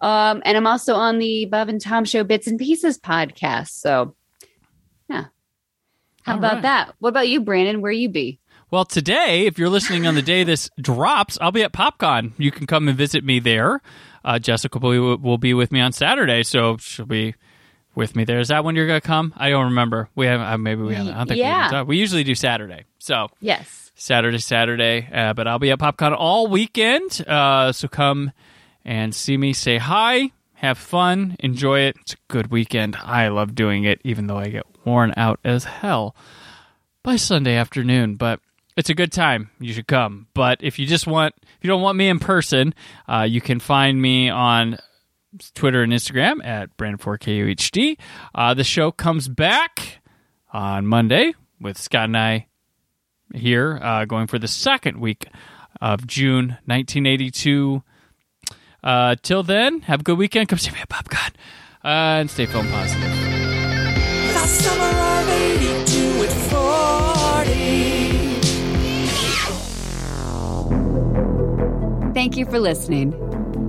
Um, 0.00 0.42
and 0.44 0.56
I'm 0.56 0.66
also 0.66 0.94
on 0.94 1.18
the 1.18 1.46
Bob 1.46 1.68
and 1.68 1.80
Tom 1.80 2.04
Show 2.04 2.24
Bits 2.24 2.46
and 2.46 2.58
Pieces 2.58 2.98
podcast. 2.98 3.70
So, 3.70 4.14
yeah. 5.08 5.26
How 6.22 6.32
All 6.32 6.38
about 6.38 6.54
right. 6.54 6.62
that? 6.62 6.94
What 6.98 7.10
about 7.10 7.28
you, 7.28 7.42
Brandon? 7.42 7.80
Where 7.82 7.92
you 7.92 8.08
be? 8.08 8.40
Well, 8.70 8.84
today, 8.84 9.46
if 9.46 9.58
you're 9.58 9.68
listening 9.68 10.06
on 10.06 10.16
the 10.16 10.22
day 10.22 10.42
this 10.42 10.68
drops, 10.80 11.38
I'll 11.40 11.52
be 11.52 11.62
at 11.62 11.72
PopCon. 11.72 12.32
You 12.36 12.50
can 12.50 12.66
come 12.66 12.88
and 12.88 12.96
visit 12.96 13.22
me 13.22 13.38
there. 13.38 13.80
Uh, 14.24 14.40
Jessica 14.40 14.78
will 14.78 15.18
will 15.18 15.38
be 15.38 15.54
with 15.54 15.70
me 15.70 15.80
on 15.80 15.92
Saturday, 15.92 16.42
so 16.42 16.76
she'll 16.78 17.06
be 17.06 17.36
with 17.96 18.14
me 18.14 18.24
there. 18.24 18.38
Is 18.38 18.48
that 18.48 18.62
when 18.62 18.76
you're 18.76 18.86
going 18.86 19.00
to 19.00 19.06
come? 19.06 19.32
I 19.36 19.50
don't 19.50 19.64
remember. 19.64 20.08
We 20.14 20.26
have 20.26 20.40
uh, 20.40 20.58
maybe 20.58 20.82
we 20.82 20.94
haven't. 20.94 21.14
I 21.14 21.18
don't 21.18 21.28
think 21.28 21.38
we, 21.38 21.42
haven't 21.44 21.88
we 21.88 21.96
usually 21.96 22.22
do 22.22 22.36
Saturday. 22.36 22.84
So 22.98 23.28
Yes. 23.40 23.90
Saturday, 23.96 24.38
Saturday. 24.38 25.08
Uh, 25.12 25.32
but 25.32 25.48
I'll 25.48 25.58
be 25.58 25.70
at 25.70 25.78
PopCon 25.78 26.14
all 26.16 26.46
weekend. 26.46 27.26
Uh, 27.26 27.72
so 27.72 27.88
come 27.88 28.30
and 28.84 29.14
see 29.14 29.36
me, 29.36 29.52
say 29.54 29.78
hi, 29.78 30.30
have 30.54 30.78
fun, 30.78 31.36
enjoy 31.40 31.80
it. 31.80 31.96
It's 32.02 32.12
a 32.12 32.16
good 32.28 32.50
weekend. 32.50 32.96
I 32.96 33.28
love 33.28 33.54
doing 33.54 33.84
it, 33.84 34.00
even 34.04 34.26
though 34.26 34.36
I 34.38 34.48
get 34.48 34.64
worn 34.84 35.14
out 35.16 35.40
as 35.42 35.64
hell 35.64 36.14
by 37.02 37.16
Sunday 37.16 37.56
afternoon. 37.56 38.16
But 38.16 38.40
it's 38.76 38.90
a 38.90 38.94
good 38.94 39.12
time. 39.12 39.50
You 39.58 39.72
should 39.72 39.86
come. 39.86 40.26
But 40.34 40.58
if 40.62 40.78
you 40.78 40.86
just 40.86 41.06
want, 41.06 41.34
if 41.42 41.58
you 41.62 41.68
don't 41.68 41.82
want 41.82 41.96
me 41.96 42.08
in 42.10 42.18
person, 42.18 42.74
uh, 43.08 43.26
you 43.28 43.40
can 43.40 43.58
find 43.58 44.00
me 44.00 44.28
on 44.28 44.78
Twitter 45.54 45.82
and 45.82 45.92
Instagram 45.92 46.44
at 46.44 46.76
Brandon4KUHD. 46.76 47.98
Uh, 48.34 48.54
the 48.54 48.64
show 48.64 48.90
comes 48.90 49.28
back 49.28 50.00
on 50.52 50.86
Monday 50.86 51.34
with 51.60 51.78
Scott 51.78 52.04
and 52.04 52.16
I 52.16 52.46
here, 53.34 53.78
uh, 53.82 54.04
going 54.04 54.26
for 54.26 54.38
the 54.38 54.48
second 54.48 55.00
week 55.00 55.26
of 55.80 56.06
June 56.06 56.58
1982. 56.66 57.82
Uh, 58.82 59.16
till 59.22 59.42
then, 59.42 59.80
have 59.82 60.00
a 60.00 60.02
good 60.02 60.18
weekend. 60.18 60.48
Come 60.48 60.58
see 60.58 60.70
me 60.70 60.78
at 60.80 60.88
PopCon. 60.88 61.34
Uh, 61.84 62.20
and 62.20 62.30
stay 62.30 62.46
film 62.46 62.68
positive. 62.68 63.10
The 64.32 64.46
summer 64.46 64.84
of 64.84 65.28
82 65.28 66.24
at 66.24 66.32
40. 72.02 72.12
Thank 72.14 72.36
you 72.36 72.46
for 72.46 72.58
listening. 72.58 73.12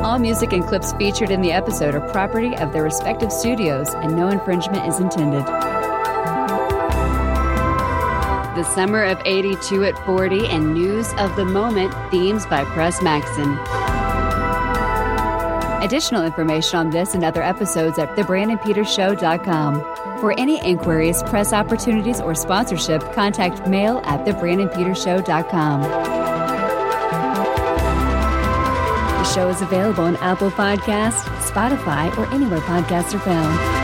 All 0.00 0.18
music 0.18 0.52
and 0.52 0.66
clips 0.66 0.92
featured 0.94 1.30
in 1.30 1.42
the 1.42 1.52
episode 1.52 1.94
are 1.94 2.00
property 2.12 2.56
of 2.56 2.72
their 2.72 2.82
respective 2.82 3.30
studios, 3.30 3.88
and 3.94 4.16
no 4.16 4.28
infringement 4.28 4.86
is 4.86 4.98
intended. 4.98 5.44
The 8.56 8.64
Summer 8.74 9.04
of 9.04 9.20
82 9.24 9.84
at 9.84 9.98
40 10.04 10.46
and 10.48 10.74
News 10.74 11.12
of 11.18 11.36
the 11.36 11.44
Moment 11.44 11.94
themes 12.10 12.44
by 12.46 12.64
Press 12.64 13.00
Maxon. 13.02 13.58
Additional 15.82 16.24
information 16.24 16.78
on 16.78 16.90
this 16.90 17.14
and 17.14 17.24
other 17.24 17.42
episodes 17.42 17.98
at 17.98 18.08
thebrandonpetershow.com. 18.16 19.80
For 20.20 20.38
any 20.38 20.64
inquiries, 20.64 21.22
press 21.24 21.52
opportunities, 21.52 22.20
or 22.20 22.34
sponsorship, 22.36 23.02
contact 23.12 23.66
mail 23.66 24.00
at 24.04 24.24
thebrandonpetershow.com. 24.24 26.21
show 29.32 29.48
is 29.48 29.62
available 29.62 30.04
on 30.04 30.16
Apple 30.16 30.50
Podcasts, 30.50 31.22
Spotify, 31.40 32.14
or 32.18 32.26
anywhere 32.34 32.60
podcasts 32.60 33.14
are 33.14 33.20
found. 33.20 33.81